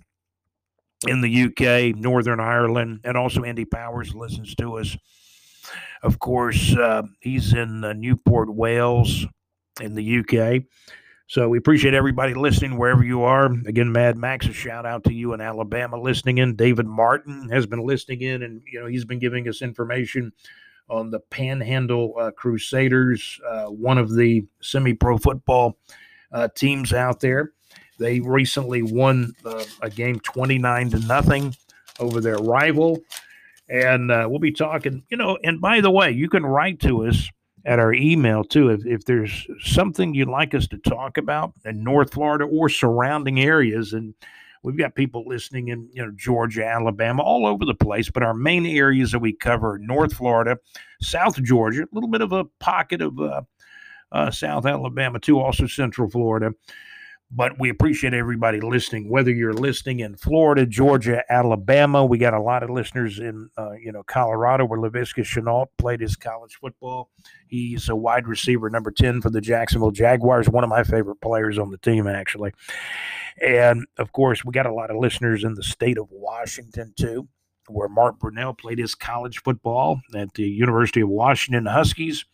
in 1.08 1.22
the 1.22 1.44
UK, 1.46 1.96
Northern 1.96 2.40
Ireland, 2.40 3.02
and 3.04 3.18
also 3.18 3.44
Andy 3.44 3.66
Powers 3.66 4.14
listens 4.14 4.56
to 4.56 4.78
us. 4.78 4.98
Of 6.02 6.20
course, 6.20 6.76
uh, 6.76 7.04
he's 7.20 7.54
in 7.54 7.84
uh, 7.84 7.94
Newport, 7.94 8.54
Wales, 8.54 9.26
in 9.82 9.96
the 9.96 10.20
UK. 10.20 10.64
So 11.30 11.48
we 11.48 11.60
appreciate 11.60 11.94
everybody 11.94 12.34
listening 12.34 12.76
wherever 12.76 13.04
you 13.04 13.22
are. 13.22 13.54
Again, 13.68 13.92
Mad 13.92 14.18
Max, 14.18 14.48
a 14.48 14.52
shout 14.52 14.88
out 14.88 15.04
to 15.04 15.14
you 15.14 15.34
in 15.34 15.42
Alabama 15.42 16.02
listening 16.02 16.40
in. 16.40 16.56
David 16.56 16.88
Martin 16.88 17.48
has 17.50 17.68
been 17.68 17.86
listening 17.86 18.24
in, 18.24 18.42
and 18.42 18.64
you 18.66 18.80
know 18.80 18.88
he's 18.88 19.06
been 19.06 19.20
giving 19.20 19.48
us 19.48 19.62
information 19.62 20.34
on 20.90 21.12
the 21.12 21.20
Panhandle 21.20 22.16
uh, 22.20 22.32
Crusaders, 22.32 23.40
uh, 23.48 23.66
one 23.66 24.00
of 24.00 24.16
the 24.16 24.44
semi-pro 24.62 25.20
football 25.20 25.78
uh, 26.32 26.48
teams 26.56 26.94
out 26.94 27.20
there. 27.20 27.52
They 28.00 28.22
recently 28.22 28.82
won 28.82 29.36
uh, 29.46 29.66
a 29.84 29.90
game 29.92 30.20
twenty 30.22 30.58
nine 30.58 30.90
to 30.90 31.00
nothing 31.02 31.56
over 32.00 32.22
their 32.22 32.38
rival, 32.38 33.02
and 33.70 34.10
uh, 34.10 34.26
we'll 34.28 34.40
be 34.40 34.52
talking. 34.52 35.04
You 35.12 35.18
know, 35.18 35.38
and 35.44 35.62
by 35.62 35.80
the 35.80 35.92
way, 35.92 36.10
you 36.10 36.28
can 36.28 36.44
write 36.44 36.80
to 36.80 37.06
us 37.06 37.30
at 37.66 37.80
our 37.80 37.94
email 37.94 38.44
too. 38.44 38.70
If, 38.70 38.86
if 38.86 39.06
there's 39.06 39.48
something 39.62 40.14
you'd 40.14 40.28
like 40.30 40.54
us 40.54 40.68
to 40.68 40.78
talk 40.78 41.18
about 41.18 41.54
in 41.66 41.84
North 41.84 42.14
Florida 42.14 42.46
or 42.46 42.70
surrounding 42.70 43.40
areas, 43.40 43.94
and 43.94 44.14
we've 44.64 44.78
got 44.78 44.96
people 44.96 45.24
listening 45.26 45.70
in 45.70 45.90
you 45.94 46.06
know 46.06 46.12
Georgia, 46.16 46.66
Alabama, 46.66 47.22
all 47.22 47.46
over 47.46 47.66
the 47.66 47.76
place. 47.76 48.10
But 48.10 48.24
our 48.24 48.34
main 48.34 48.66
areas 48.66 49.12
that 49.12 49.20
we 49.20 49.34
cover: 49.34 49.78
North 49.80 50.14
Florida, 50.14 50.58
South 51.02 51.42
Georgia, 51.44 51.84
a 51.84 51.94
little 51.94 52.10
bit 52.10 52.22
of 52.22 52.32
a 52.32 52.46
pocket 52.60 53.02
of 53.02 53.20
uh, 53.20 53.42
uh, 54.12 54.32
South 54.32 54.66
Alabama 54.66 55.20
too, 55.20 55.40
also 55.40 55.68
Central 55.68 56.10
Florida 56.10 56.54
but 57.32 57.60
we 57.60 57.70
appreciate 57.70 58.14
everybody 58.14 58.60
listening. 58.60 59.08
Whether 59.08 59.32
you're 59.32 59.54
listening 59.54 60.00
in 60.00 60.16
florida 60.16 60.66
georgia 60.66 61.24
alabama 61.32 62.06
we 62.06 62.18
got 62.18 62.34
a 62.34 62.42
lot 62.42 62.64
of 62.64 62.70
listeners 62.70 63.20
in 63.20 63.50
uh, 63.58 63.74
you 63.74 63.92
know 63.92 64.04
colorado 64.04 64.66
where 64.66 64.80
Laviska 64.80 65.24
Shenault 65.24 65.68
played 65.78 66.02
his 66.02 66.16
college 66.16 66.58
football. 66.60 67.10
He's 67.48 67.90
a 67.90 67.96
wide 67.96 68.28
receiver 68.28 68.70
number 68.70 68.92
10 68.92 69.22
for 69.22 69.30
the 69.30 69.42
jacksonville 69.42 69.92
jaguars 69.92 70.50
one 70.50 70.64
of 70.64 70.70
my 70.70 70.84
favorite 70.84 71.22
players 71.22 71.58
on 71.58 71.70
the 71.72 71.78
team 71.78 72.08
actually. 72.08 72.54
And 73.42 73.86
of 73.98 74.12
course 74.12 74.44
we 74.44 74.52
got 74.52 74.66
a 74.66 74.74
lot 74.74 74.90
of 74.90 74.98
listeners 74.98 75.44
in 75.44 75.54
the 75.54 75.64
state 75.64 75.98
of 75.98 76.08
washington 76.10 76.94
too 76.98 77.28
where 77.68 77.88
mark 77.88 78.18
brunell 78.20 78.58
played 78.58 78.80
his 78.80 78.96
college 78.96 79.40
football 79.44 80.02
at 80.16 80.34
the 80.34 80.50
university 80.50 81.02
of 81.02 81.10
washington 81.10 81.68
huskies. 81.68 82.26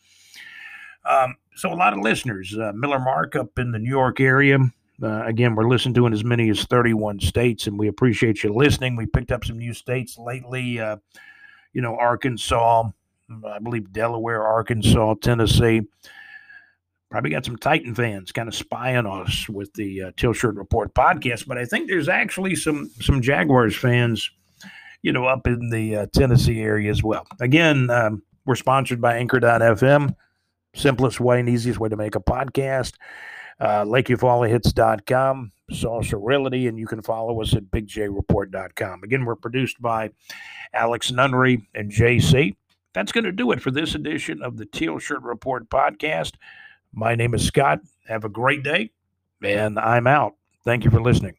Um, 1.05 1.35
so 1.55 1.71
a 1.71 1.75
lot 1.75 1.93
of 1.93 1.99
listeners 1.99 2.57
uh, 2.57 2.71
miller 2.73 2.99
mark 2.99 3.35
up 3.35 3.59
in 3.59 3.71
the 3.71 3.79
new 3.79 3.89
york 3.89 4.19
area 4.19 4.57
uh, 5.01 5.25
again, 5.25 5.55
we're 5.55 5.67
listening 5.67 5.93
to 5.95 6.05
in 6.05 6.13
as 6.13 6.23
many 6.23 6.49
as 6.49 6.63
31 6.63 7.19
states, 7.19 7.67
and 7.67 7.77
we 7.77 7.87
appreciate 7.87 8.43
you 8.43 8.53
listening. 8.53 8.95
We 8.95 9.05
picked 9.05 9.31
up 9.31 9.43
some 9.43 9.57
new 9.57 9.73
states 9.73 10.17
lately, 10.17 10.79
uh, 10.79 10.97
you 11.73 11.81
know, 11.81 11.97
Arkansas, 11.97 12.89
I 13.45 13.59
believe 13.59 13.91
Delaware, 13.91 14.45
Arkansas, 14.45 15.15
Tennessee. 15.15 15.81
Probably 17.09 17.29
got 17.29 17.45
some 17.45 17.57
Titan 17.57 17.93
fans 17.93 18.31
kind 18.31 18.47
of 18.47 18.55
spying 18.55 19.05
us 19.05 19.47
with 19.49 19.73
the 19.73 20.03
uh, 20.03 20.11
Teal 20.17 20.33
Shirt 20.33 20.55
Report 20.55 20.93
podcast, 20.93 21.47
but 21.47 21.57
I 21.57 21.65
think 21.65 21.87
there's 21.87 22.09
actually 22.09 22.55
some 22.55 22.89
some 23.01 23.21
Jaguars 23.21 23.75
fans, 23.75 24.29
you 25.01 25.11
know, 25.11 25.25
up 25.25 25.45
in 25.45 25.69
the 25.69 25.95
uh, 25.95 26.05
Tennessee 26.13 26.61
area 26.61 26.89
as 26.89 27.03
well. 27.03 27.25
Again, 27.39 27.89
um, 27.89 28.23
we're 28.45 28.55
sponsored 28.55 29.01
by 29.01 29.17
Anchor.fm, 29.17 30.15
simplest 30.73 31.19
way 31.19 31.39
and 31.39 31.49
easiest 31.49 31.79
way 31.79 31.89
to 31.89 31.97
make 31.97 32.15
a 32.15 32.21
podcast 32.21 32.93
uh, 33.59 33.83
LakeEufaulahits.com, 33.85 35.51
Saucer 35.71 36.17
Realty, 36.17 36.67
and 36.67 36.77
you 36.77 36.87
can 36.87 37.01
follow 37.01 37.41
us 37.41 37.55
at 37.55 37.65
BigJReport.com. 37.65 39.03
Again, 39.03 39.25
we're 39.25 39.35
produced 39.35 39.81
by 39.81 40.11
Alex 40.73 41.11
Nunnery 41.11 41.67
and 41.73 41.91
JC. 41.91 42.55
That's 42.93 43.11
going 43.11 43.25
to 43.25 43.31
do 43.31 43.51
it 43.51 43.61
for 43.61 43.71
this 43.71 43.95
edition 43.95 44.41
of 44.41 44.57
the 44.57 44.65
Teal 44.65 44.99
Shirt 44.99 45.21
Report 45.21 45.69
podcast. 45.69 46.33
My 46.93 47.15
name 47.15 47.33
is 47.33 47.45
Scott. 47.45 47.79
Have 48.07 48.23
a 48.23 48.29
great 48.29 48.63
day, 48.63 48.91
and 49.43 49.77
I'm 49.79 50.07
out. 50.07 50.35
Thank 50.63 50.85
you 50.85 50.91
for 50.91 51.01
listening. 51.01 51.35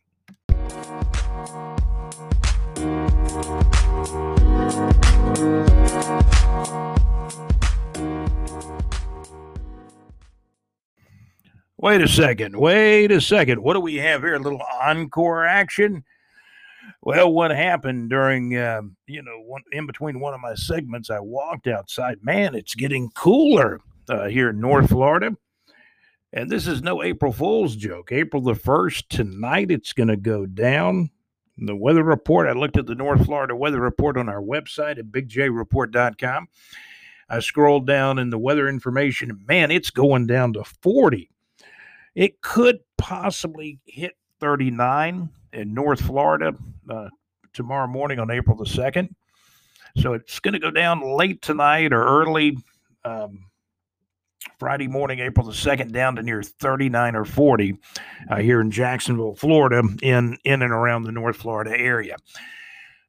Wait 11.79 12.01
a 12.01 12.09
second. 12.09 12.57
Wait 12.57 13.13
a 13.13 13.21
second. 13.21 13.63
What 13.63 13.75
do 13.75 13.81
we 13.81 13.97
have 13.97 14.23
here? 14.23 14.35
A 14.35 14.39
little 14.39 14.63
encore 14.83 15.45
action? 15.45 16.05
Well, 17.03 17.33
what 17.33 17.51
happened 17.51 18.09
during, 18.09 18.57
uh, 18.57 18.83
you 19.07 19.23
know, 19.23 19.41
one, 19.41 19.63
in 19.73 19.87
between 19.87 20.19
one 20.19 20.33
of 20.33 20.41
my 20.41 20.55
segments, 20.55 21.11
I 21.11 21.21
walked 21.21 21.67
outside. 21.67 22.19
Man, 22.23 22.55
it's 22.55 22.75
getting 22.75 23.11
cooler 23.11 23.81
uh, 24.09 24.29
here 24.29 24.51
in 24.51 24.61
North 24.61 24.89
Florida. 24.89 25.37
And 26.33 26.51
this 26.51 26.67
is 26.67 26.83
no 26.83 27.03
April 27.03 27.33
Fool's 27.33 27.77
joke. 27.77 28.11
April 28.11 28.43
the 28.43 28.55
1st, 28.55 29.09
tonight, 29.09 29.71
it's 29.71 29.93
going 29.93 30.09
to 30.09 30.17
go 30.17 30.47
down. 30.47 31.11
The 31.59 31.77
weather 31.77 32.05
report, 32.05 32.49
I 32.49 32.53
looked 32.53 32.77
at 32.79 32.87
the 32.87 32.95
North 32.95 33.25
Florida 33.27 33.55
weather 33.55 33.81
report 33.81 34.17
on 34.17 34.29
our 34.29 34.43
website 34.43 34.99
at 34.99 35.07
bigjreport.com. 35.07 36.49
I 37.29 37.41
scrolled 37.41 37.87
down 37.87 38.19
in 38.19 38.31
the 38.31 38.39
weather 38.39 38.69
information. 38.69 39.45
Man, 39.47 39.71
it's 39.71 39.91
going 39.91 40.27
down 40.27 40.53
to 40.55 40.65
40 40.65 41.31
it 42.17 42.41
could 42.41 42.79
possibly 42.97 43.79
hit 43.85 44.17
39 44.41 45.29
in 45.53 45.75
North 45.75 46.01
Florida 46.01 46.55
uh, 46.91 47.09
tomorrow 47.53 47.87
morning 47.87 48.19
on 48.19 48.31
April 48.31 48.57
the 48.57 48.65
2nd. 48.65 49.11
So 49.99 50.15
it's 50.15 50.41
going 50.41 50.55
to 50.55 50.59
go 50.59 50.71
down 50.71 51.01
late 51.03 51.43
tonight 51.43 51.93
or 51.93 52.03
early 52.03 52.57
um, 53.05 53.45
Friday 54.59 54.89
morning, 54.89 55.21
April 55.21 55.47
the 55.47 55.53
2nd, 55.53 55.93
down 55.93 56.17
to 56.17 56.23
near 56.23 56.43
39 56.43 57.17
or 57.17 57.25
40 57.27 57.79
uh, 58.31 58.37
here 58.37 58.63
in 58.63 58.71
Jacksonville, 58.71 59.35
Florida, 59.35 59.83
in, 60.03 60.39
in 60.45 60.63
and 60.63 60.73
around 60.73 61.05
the 61.05 61.13
North 61.13 61.37
Florida 61.37 61.79
area. 61.79 62.17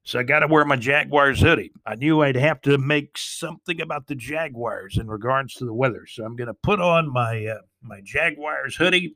So 0.03 0.19
I 0.19 0.23
got 0.23 0.39
to 0.39 0.47
wear 0.47 0.63
my 0.63 0.77
Jaguars 0.77 1.41
hoodie. 1.41 1.71
I 1.85 1.95
knew 1.95 2.21
I'd 2.21 2.37
have 2.37 2.61
to 2.61 2.77
make 2.77 3.17
something 3.17 3.81
about 3.81 4.07
the 4.07 4.15
Jaguars 4.15 4.97
in 4.97 5.07
regards 5.07 5.53
to 5.55 5.65
the 5.65 5.73
weather. 5.73 6.05
So 6.07 6.23
I'm 6.23 6.35
going 6.35 6.47
to 6.47 6.53
put 6.53 6.79
on 6.79 7.11
my 7.11 7.45
uh, 7.45 7.57
my 7.87 8.01
Jaguars 8.03 8.75
hoodie. 8.75 9.15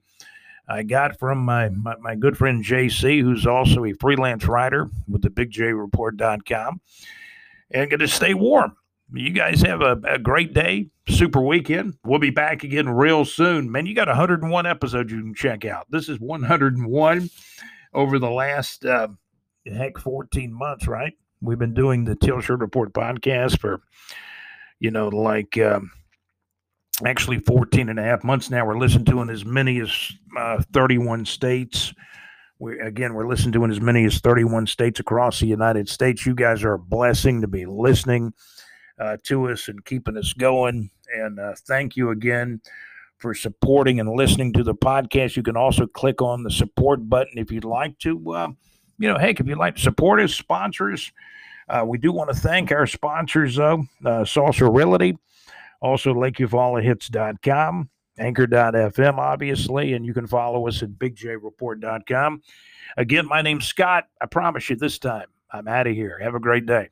I 0.68 0.84
got 0.84 1.20
from 1.20 1.40
my, 1.40 1.70
my, 1.70 1.96
my 1.98 2.16
good 2.16 2.38
friend 2.38 2.64
JC, 2.64 3.22
who's 3.22 3.46
also 3.46 3.84
a 3.84 3.94
freelance 3.94 4.46
writer 4.46 4.90
with 5.08 5.22
the 5.22 5.30
BigJReport.com, 5.30 6.82
and 7.72 7.90
going 7.90 8.00
to 8.00 8.08
stay 8.08 8.34
warm. 8.34 8.76
You 9.14 9.32
guys 9.32 9.62
have 9.62 9.82
a, 9.82 10.00
a 10.08 10.18
great 10.18 10.54
day, 10.54 10.90
super 11.10 11.42
weekend. 11.42 11.96
We'll 12.06 12.20
be 12.20 12.30
back 12.30 12.64
again 12.64 12.88
real 12.88 13.26
soon. 13.26 13.70
Man, 13.70 13.86
you 13.86 13.94
got 13.94 14.08
101 14.08 14.66
episodes 14.66 15.12
you 15.12 15.20
can 15.20 15.34
check 15.34 15.66
out. 15.66 15.88
This 15.90 16.08
is 16.08 16.20
101 16.20 17.30
over 17.94 18.20
the 18.20 18.30
last. 18.30 18.86
Uh, 18.86 19.10
heck 19.66 19.98
14 19.98 20.54
months, 20.54 20.88
right? 20.88 21.14
We've 21.42 21.60
been 21.60 21.74
doing 21.74 22.06
the 22.06 22.16
Teal 22.16 22.40
Shirt 22.40 22.60
Report 22.60 22.94
podcast 22.94 23.60
for, 23.60 23.82
you 24.80 24.92
know, 24.92 25.10
like 25.10 25.58
um, 25.58 25.92
actually 27.06 27.40
14 27.40 27.90
and 27.90 28.00
a 28.00 28.04
half 28.04 28.24
months 28.24 28.50
now. 28.50 28.66
We're 28.66 28.78
listening 28.78 29.06
to 29.06 29.22
in 29.22 29.30
as 29.30 29.46
many 29.46 29.80
as 29.80 30.12
uh, 30.38 30.62
31 30.74 31.26
states. 31.26 31.94
We, 32.60 32.80
again, 32.80 33.14
we're 33.14 33.28
listening 33.28 33.54
to 33.54 33.64
in 33.64 33.72
as 33.72 33.82
many 33.82 34.06
as 34.06 34.20
31 34.20 34.68
states 34.68 35.00
across 35.00 35.40
the 35.40 35.48
United 35.48 35.90
States. 35.90 36.26
You 36.26 36.36
guys 36.36 36.64
are 36.64 36.74
a 36.74 36.80
blessing 36.80 37.42
to 37.42 37.48
be 37.48 37.66
listening 37.66 38.34
uh, 39.00 39.18
to 39.24 39.50
us 39.50 39.68
and 39.68 39.84
keeping 39.86 40.18
us 40.18 40.34
going. 40.34 40.92
And 41.14 41.40
uh, 41.40 41.54
thank 41.68 41.96
you 41.96 42.12
again 42.12 42.62
for 43.18 43.34
supporting 43.34 44.00
and 44.00 44.10
listening 44.10 44.54
to 44.54 44.64
the 44.64 44.76
podcast. 44.76 45.36
You 45.36 45.44
can 45.44 45.58
also 45.58 45.88
click 45.88 46.22
on 46.22 46.44
the 46.44 46.52
support 46.52 47.10
button 47.10 47.38
if 47.38 47.52
you'd 47.52 47.66
like 47.66 47.98
to 48.00 48.34
uh, 48.34 48.48
you 49.02 49.08
know, 49.08 49.18
heck, 49.18 49.40
if 49.40 49.48
you'd 49.48 49.58
like 49.58 49.76
to 49.76 49.82
support 49.82 50.22
us, 50.22 50.34
sponsors, 50.34 51.12
uh, 51.68 51.84
we 51.86 51.98
do 51.98 52.12
want 52.12 52.30
to 52.30 52.36
thank 52.36 52.72
our 52.72 52.86
sponsors, 52.86 53.56
though, 53.56 53.84
uh, 54.06 54.24
Saucer 54.24 54.70
Realty, 54.70 55.18
also 55.82 56.14
LakeEufaulahits.com, 56.14 57.90
Anchor.fm, 58.20 59.18
obviously, 59.18 59.94
and 59.94 60.06
you 60.06 60.14
can 60.14 60.28
follow 60.28 60.68
us 60.68 60.84
at 60.84 60.90
BigJReport.com. 60.92 62.42
Again, 62.98 63.28
my 63.28 63.42
name's 63.42 63.66
Scott. 63.66 64.06
I 64.20 64.26
promise 64.26 64.70
you 64.70 64.76
this 64.76 65.00
time, 65.00 65.28
I'm 65.52 65.68
out 65.68 65.88
of 65.88 65.94
here. 65.94 66.20
Have 66.22 66.36
a 66.36 66.40
great 66.40 66.66
day. 66.66 66.90